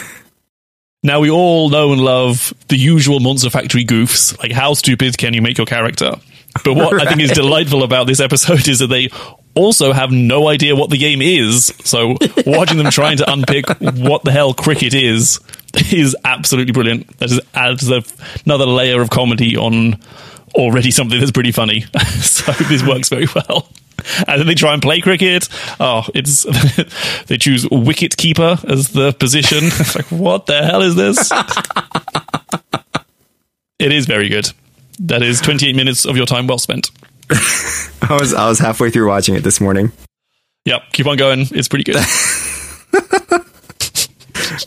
Now 1.03 1.21
we 1.21 1.31
all 1.31 1.69
know 1.69 1.93
and 1.93 2.01
love 2.01 2.55
the 2.69 2.77
usual 2.77 3.21
Monster 3.21 3.51
Factory 3.51 3.85
goofs, 3.85 4.39
like 4.39 4.53
how 4.53 4.75
stupid 4.75 5.19
can 5.19 5.35
you 5.35 5.43
make 5.43 5.59
your 5.59 5.67
character? 5.67 6.17
But 6.65 6.75
what 6.75 7.01
I 7.01 7.09
think 7.09 7.21
is 7.21 7.31
delightful 7.35 7.83
about 7.83 8.07
this 8.07 8.21
episode 8.21 8.67
is 8.69 8.79
that 8.79 8.87
they 8.87 9.11
also 9.55 9.93
have 9.93 10.11
no 10.11 10.49
idea 10.49 10.75
what 10.75 10.91
the 10.91 10.99
game 10.99 11.21
is. 11.21 11.73
So 11.85 12.17
watching 12.47 12.79
them 12.79 12.91
trying 12.91 13.19
to 13.19 13.31
unpick 13.31 13.69
what 13.81 14.25
the 14.25 14.33
hell 14.33 14.55
cricket 14.55 14.95
is 14.95 15.41
is 15.93 16.17
absolutely 16.25 16.73
brilliant. 16.73 17.19
That 17.19 17.29
just 17.29 17.43
adds 17.55 17.91
a, 17.91 18.03
another 18.45 18.67
layer 18.67 19.01
of 19.01 19.11
comedy 19.11 19.57
on 19.57 19.99
already 20.55 20.91
something 20.91 21.19
that's 21.19 21.33
pretty 21.33 21.53
funny. 21.53 21.81
so 22.21 22.53
this 22.53 22.83
works 22.87 23.09
very 23.09 23.27
well. 23.35 23.69
And 24.29 24.41
then 24.41 24.47
they 24.47 24.55
try 24.55 24.73
and 24.75 24.83
play 24.83 25.01
cricket. 25.01 25.49
Oh, 25.81 26.05
it's 26.15 26.45
they 27.27 27.39
choose 27.39 27.69
wicket 27.71 28.17
keeper 28.17 28.59
as 28.69 28.91
the 28.91 29.13
position. 29.13 29.59
It's 29.65 29.97
like, 29.97 30.07
what 30.07 30.47
the 30.47 30.63
hell 30.63 30.83
is 30.83 30.95
this? 30.95 31.31
it 33.79 33.93
is 33.93 34.07
very 34.07 34.29
good. 34.29 34.51
That 35.01 35.23
is 35.23 35.41
28 35.41 35.75
minutes 35.75 36.05
of 36.05 36.17
your 36.17 36.27
time 36.27 36.47
well 36.47 36.59
spent. 36.59 36.91
I 37.31 38.19
was 38.21 38.35
I 38.35 38.49
was 38.49 38.59
halfway 38.59 38.91
through 38.91 39.09
watching 39.09 39.35
it 39.35 39.43
this 39.43 39.61
morning. 39.61 39.91
Yep, 40.67 40.83
keep 40.93 41.07
on 41.07 41.17
going. 41.17 41.47
It's 41.51 41.69
pretty 41.69 41.85
good. 41.85 41.97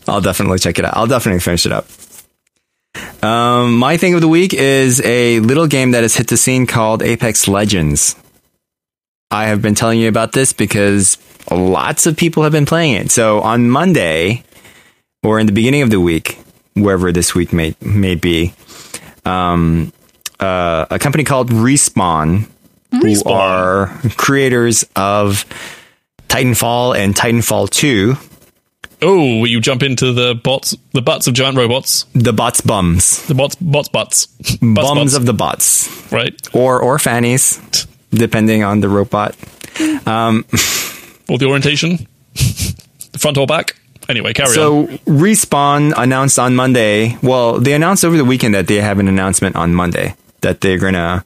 I'll 0.08 0.22
definitely 0.22 0.60
check 0.60 0.80
it 0.80 0.86
out. 0.86 0.96
I'll 0.96 1.08
definitely 1.08 1.40
finish 1.40 1.66
it 1.66 1.72
up. 1.72 1.86
Um, 3.22 3.78
my 3.78 3.98
thing 3.98 4.14
of 4.14 4.22
the 4.22 4.28
week 4.28 4.54
is 4.54 5.02
a 5.02 5.40
little 5.40 5.68
game 5.68 5.92
that 5.92 6.04
has 6.04 6.16
hit 6.16 6.28
the 6.28 6.38
scene 6.38 6.68
called 6.68 7.02
Apex 7.02 7.48
Legends. 7.48 8.16
I 9.32 9.48
have 9.48 9.62
been 9.62 9.76
telling 9.76 10.00
you 10.00 10.08
about 10.08 10.32
this 10.32 10.54
because 10.54 11.18
lots 11.52 12.06
of 12.06 12.16
people 12.16 12.44
have 12.44 12.52
been 12.52 12.66
playing 12.66 12.94
it. 12.94 13.12
So 13.12 13.42
on 13.42 13.70
Monday, 13.70 14.44
or 15.24 15.40
in 15.40 15.48
the 15.48 15.52
beginning 15.52 15.82
of 15.82 15.90
the 15.90 16.00
week, 16.00 16.40
wherever 16.76 17.12
this 17.12 17.34
week 17.34 17.52
may 17.52 17.76
may 17.82 18.16
be, 18.16 18.54
um, 19.26 19.92
uh, 20.40 20.86
a 20.90 21.00
company 21.00 21.24
called 21.24 21.50
Respawn, 21.50 22.48
who 22.92 23.24
are 23.30 23.88
creators 24.16 24.86
of 24.96 25.46
Titanfall 26.30 26.98
and 26.98 27.16
Titanfall 27.16 27.70
Two, 27.70 28.16
oh, 29.02 29.46
you 29.46 29.60
jump 29.60 29.84
into 29.84 30.12
the 30.14 30.36
bots, 30.36 30.76
the 30.94 31.02
butts 31.02 31.28
of 31.28 31.34
giant 31.34 31.58
robots, 31.58 32.06
the 32.14 32.34
bots 32.34 32.62
bums. 32.62 33.26
the 33.28 33.36
bots, 33.36 33.56
bots, 33.56 33.90
butts, 33.90 34.26
butts, 34.28 34.58
bums 34.62 34.96
butts, 34.96 35.16
of 35.16 35.26
the 35.26 35.34
bots 35.34 36.12
right, 36.12 36.36
or 36.54 36.80
or 36.82 36.98
fannies 37.00 37.60
depending 38.12 38.64
on 38.64 38.80
the 38.82 38.90
robot. 38.90 39.36
Um, 40.08 40.46
or 41.30 41.38
the 41.38 41.46
orientation, 41.46 42.08
the 42.34 43.20
front 43.20 43.38
or 43.38 43.46
back. 43.46 43.76
Anyway, 44.10 44.32
carry 44.34 44.50
on. 44.50 44.54
so 44.56 44.88
respawn 45.06 45.94
announced 45.98 46.40
on 46.40 46.56
monday 46.56 47.18
well 47.22 47.60
they 47.60 47.74
announced 47.74 48.06
over 48.06 48.16
the 48.16 48.24
weekend 48.24 48.54
that 48.56 48.66
they 48.68 48.76
have 48.78 49.00
an 49.00 49.08
announcement 49.10 49.58
on 49.58 49.74
monday 49.76 50.16
that 50.40 50.62
they're 50.62 50.78
gonna 50.78 51.26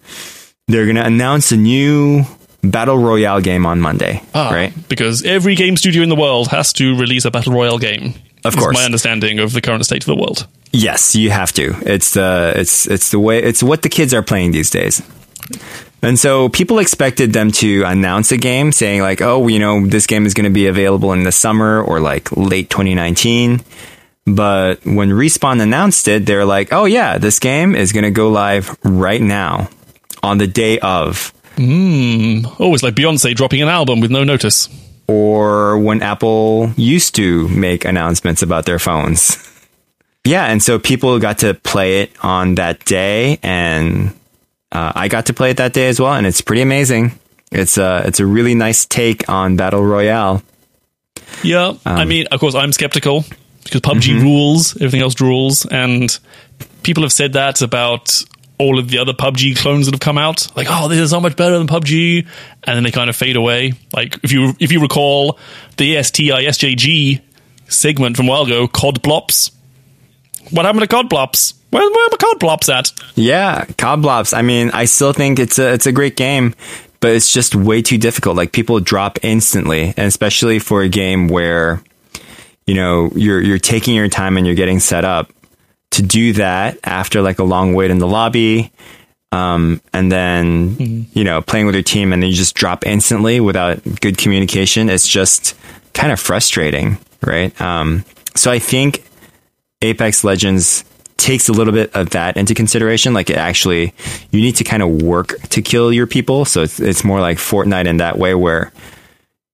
they're 0.68 0.88
gonna 0.88 1.04
announce 1.04 1.52
a 1.52 1.58
new 1.58 2.24
battle 2.64 2.98
royale 2.98 3.42
game 3.42 3.66
on 3.66 3.80
monday 3.82 4.22
Ah, 4.34 4.50
right 4.52 4.74
Because 4.90 5.24
every 5.24 5.56
game 5.56 5.78
studio 5.78 6.04
in 6.04 6.10
the 6.10 6.16
world 6.16 6.50
has 6.50 6.72
to 6.74 6.96
release 6.98 7.26
a 7.26 7.32
battle 7.32 7.54
royale 7.54 7.80
game. 7.80 8.14
Of 8.44 8.56
course. 8.58 8.76
my 8.76 8.84
understanding 8.86 9.40
of 9.40 9.54
the 9.54 9.62
current 9.62 9.86
state 9.86 10.02
of 10.04 10.08
the 10.08 10.16
world. 10.16 10.48
yes 10.72 11.16
you 11.16 11.30
have 11.32 11.52
to 11.54 11.76
it's 11.86 12.14
the 12.14 12.54
it's 12.56 12.88
it's 12.88 13.10
the 13.12 13.20
way 13.20 13.42
it's 13.42 13.62
what 13.64 13.82
the 13.82 13.90
kids 13.90 14.14
are 14.14 14.24
playing 14.24 14.52
these 14.52 14.70
days 14.70 15.02
and 16.04 16.18
so 16.18 16.50
people 16.50 16.80
expected 16.80 17.34
them 17.34 17.52
to 17.52 17.84
announce 17.84 18.32
a 18.32 18.38
game 18.38 18.72
saying 18.72 19.02
like, 19.02 19.22
oh, 19.22 19.48
you 19.48 19.60
know, 19.60 19.86
this 19.86 20.08
game 20.08 20.26
is 20.26 20.34
going 20.34 20.46
to 20.46 20.50
be 20.54 20.66
available 20.66 21.14
in 21.14 21.24
the 21.24 21.32
summer 21.32 21.80
or 21.84 22.00
like 22.00 22.32
late 22.36 22.70
2019. 22.72 23.62
But 24.26 24.84
when 24.84 25.10
Respawn 25.12 25.62
announced 25.62 26.08
it, 26.08 26.26
they're 26.26 26.46
like, 26.46 26.74
oh 26.74 26.86
yeah, 26.86 27.20
this 27.20 27.38
game 27.38 27.76
is 27.76 27.92
going 27.92 28.04
to 28.06 28.12
go 28.12 28.30
live 28.30 28.76
right 28.84 29.22
now 29.22 29.70
on 30.24 30.40
the 30.40 30.48
day 30.48 30.80
of 30.80 31.34
Oh, 31.60 32.74
it's 32.74 32.84
like 32.84 32.96
Beyonce 32.96 33.36
dropping 33.36 33.62
an 33.62 33.68
album 33.70 34.00
with 34.02 34.12
no 34.12 34.24
notice. 34.24 34.70
or 35.08 35.78
when 35.80 36.02
Apple 36.02 36.72
used 36.78 37.16
to 37.16 37.48
make 37.50 37.84
announcements 37.86 38.42
about 38.42 38.66
their 38.66 38.80
phones. 38.80 39.38
Yeah, 40.24 40.46
and 40.46 40.62
so 40.62 40.78
people 40.80 41.18
got 41.20 41.40
to 41.40 41.54
play 41.56 42.02
it 42.02 42.12
on 42.22 42.56
that 42.56 42.86
day, 42.86 43.40
and 43.42 44.14
uh, 44.72 44.92
I 44.96 45.08
got 45.08 45.26
to 45.26 45.34
play 45.34 45.50
it 45.52 45.58
that 45.58 45.74
day 45.74 45.88
as 45.90 46.00
well, 46.00 46.14
and 46.14 46.28
it's 46.28 46.42
pretty 46.42 46.62
amazing. 46.62 47.14
It's 47.52 47.78
a 47.78 48.04
it's 48.06 48.20
a 48.20 48.26
really 48.26 48.54
nice 48.56 48.86
take 48.86 49.28
on 49.28 49.56
battle 49.58 49.84
royale. 49.84 50.44
Yeah, 51.44 51.70
Um, 51.70 51.80
I 51.86 52.06
mean, 52.06 52.28
of 52.28 52.40
course, 52.40 52.54
I'm 52.56 52.72
skeptical 52.72 53.26
because 53.64 53.82
PUBG 53.82 54.14
Mm-hmm. 54.14 54.22
rules, 54.24 54.76
everything 54.76 55.02
else 55.02 55.20
rules, 55.20 55.66
and 55.66 56.18
people 56.84 57.04
have 57.04 57.12
said 57.12 57.34
that 57.34 57.62
about 57.62 58.24
all 58.62 58.80
of 58.80 58.90
the 58.90 59.00
other 59.00 59.14
PUBG 59.14 59.58
clones 59.58 59.88
that 59.88 59.94
have 59.94 60.00
come 60.00 60.18
out. 60.18 60.56
Like, 60.56 60.68
oh, 60.70 60.88
this 60.88 61.00
is 61.00 61.10
so 61.10 61.20
much 61.20 61.36
better 61.36 61.58
than 61.58 61.68
PUBG, 61.68 62.28
and 62.64 62.76
then 62.76 62.84
they 62.84 62.92
kind 62.92 63.10
of 63.10 63.16
fade 63.16 63.36
away. 63.36 63.74
Like 63.94 64.20
if 64.24 64.32
you 64.32 64.54
if 64.60 64.72
you 64.72 64.82
recall 64.82 65.40
the 65.78 65.98
ASTI 65.98 66.30
SJG 66.30 67.22
segment 67.68 68.18
from 68.18 68.28
a 68.28 68.30
while 68.30 68.44
ago, 68.44 68.68
COD 68.68 69.02
Blops. 69.02 69.52
What 70.52 70.66
happened 70.66 70.82
to 70.82 70.88
COD 70.88 71.10
Blops? 71.10 71.54
Where, 71.72 71.90
where 71.90 72.06
are 72.06 72.18
COD 72.18 72.40
Blops 72.40 72.74
at? 72.74 72.92
Yeah, 73.16 73.66
COD 73.78 74.02
Blops. 74.02 74.38
I 74.38 74.42
mean, 74.42 74.72
I 74.72 74.86
still 74.86 75.14
think 75.14 75.40
it's 75.40 75.58
a 75.58 75.74
it's 75.74 75.88
a 75.88 75.92
great 75.92 76.16
game, 76.16 76.54
but 77.00 77.12
it's 77.12 77.34
just 77.34 77.56
way 77.56 77.82
too 77.82 77.98
difficult. 77.98 78.36
Like 78.36 78.52
people 78.52 78.80
drop 78.80 79.20
instantly, 79.24 79.94
and 79.98 80.08
especially 80.08 80.60
for 80.60 80.82
a 80.82 80.90
game 80.90 81.28
where 81.28 81.82
you 82.68 82.76
know 82.76 83.10
you're 83.16 83.42
you're 83.42 83.60
taking 83.60 83.96
your 83.96 84.10
time 84.10 84.38
and 84.38 84.46
you're 84.46 84.56
getting 84.56 84.80
set 84.80 85.06
up 85.06 85.32
to 85.92 86.02
do 86.02 86.34
that 86.34 86.80
after 86.84 87.22
like 87.22 87.40
a 87.40 87.44
long 87.44 87.74
wait 87.74 87.92
in 87.92 88.00
the 88.00 88.08
lobby. 88.08 88.72
Um, 89.32 89.82
and 89.94 90.12
then, 90.12 90.76
mm-hmm. 90.76 91.18
you 91.18 91.24
know, 91.24 91.42
playing 91.42 91.66
with 91.66 91.76
your 91.76 91.84
team 91.84 92.12
and 92.12 92.22
then 92.22 92.30
you 92.30 92.36
just 92.36 92.56
drop 92.56 92.86
instantly 92.86 93.40
without 93.40 93.82
good 94.02 94.18
communication. 94.18 94.90
It's 94.90 95.08
just 95.08 95.56
kind 95.94 96.12
of 96.12 96.20
frustrating, 96.20 96.98
right? 97.22 97.60
Um, 97.62 98.04
so 98.36 98.52
I 98.52 98.60
think 98.60 99.06
Apex 99.82 100.24
Legends 100.24 100.84
takes 101.18 101.48
a 101.48 101.54
little 101.54 101.74
bit 101.74 101.96
of 101.96 102.10
that 102.10 102.36
into 102.36 102.54
consideration. 102.54 103.14
Like 103.14 103.30
it 103.30 103.38
actually, 103.38 103.94
you 104.32 104.42
need 104.42 104.56
to 104.58 104.64
kind 104.64 104.84
of 104.84 105.02
work 105.02 105.40
to 105.50 105.62
kill 105.62 105.94
your 105.94 106.08
people. 106.08 106.46
So 106.46 106.64
it's, 106.64 106.80
it's 106.80 107.04
more 107.04 107.22
like 107.22 107.38
Fortnite 107.38 107.86
in 107.86 107.98
that 107.98 108.18
way 108.18 108.34
where 108.36 108.74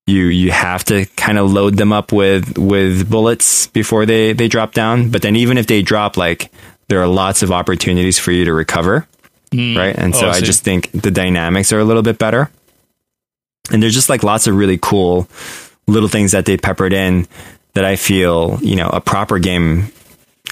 you, 0.08 0.24
you 0.24 0.52
have 0.52 0.84
to 0.86 1.06
kind 1.15 1.38
of 1.38 1.52
load 1.52 1.78
them 1.78 1.93
up 1.93 2.12
with, 2.12 2.58
with 2.58 3.08
bullets 3.10 3.67
before 3.67 4.08
they, 4.08 4.34
they 4.34 4.48
drop 4.48 4.74
down. 4.74 5.12
But 5.12 5.22
then 5.22 5.36
even 5.36 5.60
if 5.60 5.67
they 5.67 5.84
drop, 5.84 6.17
like 6.17 6.52
there 6.88 7.00
are 7.00 7.08
lots 7.08 7.43
of 7.43 7.52
opportunities 7.52 8.17
for 8.17 8.32
you 8.32 8.46
to 8.46 8.54
recover. 8.54 9.08
Mm. 9.52 9.78
Right. 9.78 9.96
And 9.96 10.15
so 10.15 10.26
oh, 10.26 10.30
I, 10.30 10.38
I 10.38 10.41
just 10.41 10.63
think 10.63 10.91
the 10.91 11.12
dynamics 11.12 11.72
are 11.72 11.80
a 11.80 11.84
little 11.84 12.02
bit 12.02 12.17
better. 12.17 12.50
And 13.72 13.84
there's 13.84 13.93
just 13.93 14.10
like 14.10 14.24
lots 14.24 14.48
of 14.48 14.56
really 14.56 14.80
cool 14.82 15.28
little 15.88 16.10
things 16.10 16.32
that 16.32 16.46
they 16.46 16.58
peppered 16.58 16.93
in 16.93 17.28
that 17.74 17.86
I 17.86 17.96
feel, 17.96 18.60
you 18.62 18.76
know, 18.76 18.89
a 18.89 19.00
proper 19.00 19.39
game 19.39 19.91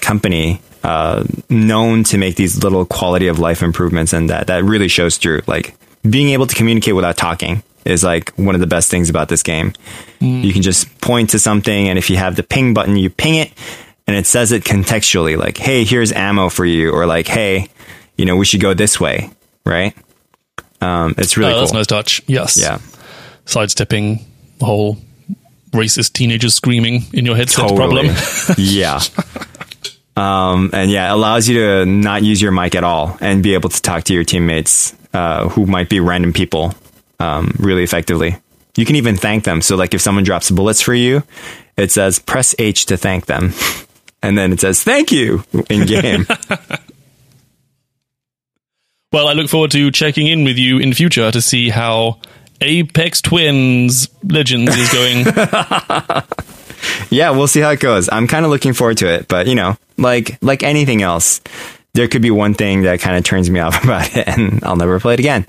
company 0.02 0.62
uh, 0.84 1.24
known 1.50 2.04
to 2.06 2.18
make 2.18 2.36
these 2.36 2.64
little 2.64 2.86
quality 2.86 3.28
of 3.28 3.40
life 3.40 3.64
improvements, 3.64 4.14
and 4.14 4.30
that 4.30 4.48
that 4.48 4.64
really 4.64 4.88
shows 4.88 5.18
through. 5.18 5.42
Like 5.48 5.76
being 6.08 6.30
able 6.30 6.46
to 6.46 6.56
communicate 6.56 6.96
without 6.96 7.18
talking 7.18 7.64
is 7.86 8.04
like 8.04 8.32
one 8.36 8.56
of 8.56 8.62
the 8.62 8.68
best 8.68 8.90
things 8.90 9.10
about 9.10 9.30
this 9.30 9.44
game. 9.44 9.74
Mm. 10.20 10.44
You 10.44 10.52
can 10.52 10.62
just 10.62 11.00
point 11.02 11.30
to 11.32 11.40
something, 11.40 11.88
and 11.88 11.98
if 11.98 12.10
you 12.10 12.18
have 12.18 12.36
the 12.36 12.44
ping 12.44 12.74
button, 12.74 12.98
you 12.98 13.10
ping 13.10 13.36
it, 13.36 13.54
and 14.08 14.16
it 14.16 14.26
says 14.26 14.52
it 14.52 14.64
contextually, 14.64 15.38
like, 15.38 15.58
"Hey, 15.58 15.84
here's 15.84 16.12
ammo 16.12 16.50
for 16.50 16.66
you," 16.66 16.92
or 16.92 17.06
like, 17.06 17.28
"Hey, 17.28 17.70
you 18.18 18.26
know, 18.26 18.36
we 18.36 18.46
should 18.46 18.62
go 18.62 18.74
this 18.74 19.00
way," 19.00 19.30
right? 19.66 19.96
Um, 20.82 21.16
it's 21.18 21.38
really 21.38 21.52
oh, 21.52 21.56
cool. 21.56 21.62
That's 21.62 21.74
nice 21.74 21.88
touch. 21.88 22.22
Yes. 22.28 22.58
Yeah. 22.58 22.80
Sidestepping 23.46 24.26
the 24.60 24.66
whole 24.66 24.98
racist 25.72 26.14
teenagers 26.14 26.56
screaming 26.56 27.04
in 27.14 27.26
your 27.26 27.36
headset 27.36 27.70
totally. 27.70 28.08
problem. 28.10 28.16
yeah. 28.58 29.00
Um, 30.18 30.70
and 30.74 30.90
yeah, 30.90 31.10
it 31.10 31.14
allows 31.14 31.50
you 31.50 31.60
to 31.60 31.86
not 31.86 32.24
use 32.24 32.42
your 32.42 32.52
mic 32.52 32.76
at 32.76 32.84
all 32.84 33.18
and 33.20 33.44
be 33.44 33.54
able 33.54 33.70
to 33.70 33.82
talk 33.82 34.06
to 34.06 34.14
your 34.14 34.24
teammates 34.24 34.96
uh, 35.14 35.50
who 35.50 35.66
might 35.66 35.90
be 35.90 36.00
random 36.00 36.32
people 36.34 36.74
um, 37.20 37.56
really 37.60 37.84
effectively. 37.84 38.38
You 38.76 38.86
can 38.86 38.96
even 38.96 39.16
thank 39.16 39.44
them. 39.44 39.62
So, 39.62 39.76
like 39.76 39.94
if 39.94 40.02
someone 40.02 40.24
drops 40.24 40.52
bullets 40.52 40.82
for 40.82 40.94
you, 40.94 41.24
it 41.78 41.92
says 41.92 42.20
press 42.20 42.56
H 42.60 42.88
to 42.88 42.98
thank 42.98 43.26
them, 43.26 43.54
and 44.22 44.38
then 44.38 44.52
it 44.52 44.60
says 44.60 44.84
thank 44.84 45.12
you 45.12 45.44
in 45.70 45.86
game. 45.86 46.28
well, 49.12 49.28
I 49.28 49.34
look 49.34 49.50
forward 49.50 49.72
to 49.72 49.92
checking 49.92 50.28
in 50.28 50.44
with 50.44 50.58
you 50.58 50.80
in 50.80 50.94
future 50.94 51.32
to 51.32 51.42
see 51.42 51.70
how 51.70 52.20
Apex 52.62 53.22
Twins 53.22 54.10
Legends 54.24 54.76
is 54.76 54.92
going. 54.92 55.26
yeah, 57.10 57.32
we'll 57.32 57.48
see 57.48 57.62
how 57.62 57.72
it 57.72 57.80
goes. 57.80 58.10
I'm 58.12 58.28
kind 58.28 58.46
of 58.46 58.52
looking 58.52 58.74
forward 58.74 58.98
to 58.98 59.08
it, 59.08 59.28
but 59.28 59.48
you 59.48 59.56
know, 59.56 59.78
like 59.98 60.38
like 60.42 60.64
anything 60.64 61.02
else, 61.02 61.42
there 61.94 62.08
could 62.08 62.22
be 62.22 62.32
one 62.32 62.54
thing 62.54 62.84
that 62.84 63.00
kind 63.00 63.18
of 63.18 63.24
turns 63.24 63.50
me 63.50 63.60
off 63.60 63.84
about 63.84 64.16
it, 64.16 64.28
and 64.28 64.64
I'll 64.64 64.76
never 64.76 65.00
play 65.00 65.16
it 65.16 65.20
again. 65.20 65.46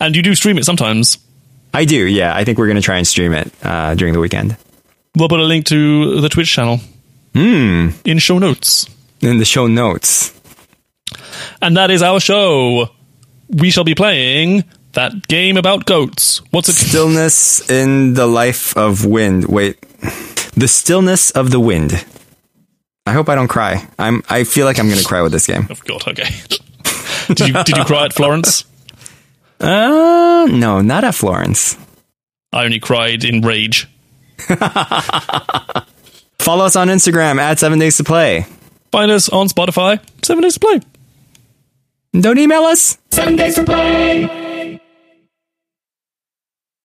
And 0.00 0.16
you 0.16 0.22
do 0.22 0.34
stream 0.34 0.58
it 0.58 0.64
sometimes. 0.64 1.18
I 1.74 1.84
do, 1.84 2.06
yeah. 2.06 2.34
I 2.34 2.44
think 2.44 2.58
we're 2.58 2.66
going 2.66 2.76
to 2.76 2.82
try 2.82 2.96
and 2.96 3.06
stream 3.06 3.32
it 3.32 3.52
uh, 3.62 3.94
during 3.94 4.14
the 4.14 4.20
weekend. 4.20 4.56
We'll 5.16 5.28
put 5.28 5.40
a 5.40 5.44
link 5.44 5.66
to 5.66 6.20
the 6.20 6.28
Twitch 6.28 6.50
channel 6.50 6.80
mm. 7.34 7.94
in 8.04 8.18
show 8.18 8.38
notes. 8.38 8.86
In 9.20 9.38
the 9.38 9.44
show 9.44 9.66
notes. 9.66 10.32
And 11.60 11.76
that 11.76 11.90
is 11.90 12.02
our 12.02 12.20
show. 12.20 12.88
We 13.48 13.70
shall 13.70 13.84
be 13.84 13.94
playing 13.94 14.64
that 14.92 15.28
game 15.28 15.56
about 15.56 15.86
goats. 15.86 16.40
What's 16.50 16.68
it? 16.68 16.74
Stillness 16.74 17.68
in 17.70 18.14
the 18.14 18.26
life 18.26 18.76
of 18.76 19.04
wind. 19.04 19.46
Wait. 19.46 19.80
The 20.52 20.68
stillness 20.68 21.30
of 21.30 21.50
the 21.50 21.60
wind. 21.60 22.04
I 23.06 23.12
hope 23.12 23.28
I 23.28 23.34
don't 23.34 23.48
cry. 23.48 23.88
I'm. 23.98 24.22
I 24.28 24.44
feel 24.44 24.66
like 24.66 24.78
I'm 24.78 24.86
going 24.86 24.98
to 24.98 25.04
cry 25.04 25.22
with 25.22 25.32
this 25.32 25.46
game. 25.46 25.66
Oh 25.70 25.74
God. 25.86 26.08
Okay. 26.08 26.28
did 27.28 27.48
you 27.48 27.54
Did 27.64 27.76
you 27.76 27.84
cry 27.84 28.04
at 28.04 28.12
Florence? 28.12 28.64
Uh, 29.60 30.46
no, 30.50 30.80
not 30.80 31.04
at 31.04 31.14
Florence. 31.14 31.76
I 32.52 32.64
only 32.64 32.78
cried 32.80 33.24
in 33.24 33.40
rage. 33.42 33.88
Follow 36.38 36.64
us 36.64 36.76
on 36.76 36.88
Instagram 36.88 37.38
at 37.38 37.58
Seven 37.58 37.78
Days 37.78 37.96
to 37.98 38.04
Play. 38.04 38.46
Find 38.92 39.10
us 39.10 39.28
on 39.28 39.48
Spotify. 39.48 40.00
Seven 40.24 40.42
Days 40.42 40.54
to 40.54 40.60
Play. 40.60 40.80
Don't 42.18 42.38
email 42.38 42.62
us. 42.62 42.96
Seven 43.10 43.36
Days 43.36 43.56
to 43.56 43.64
Play. 43.64 44.47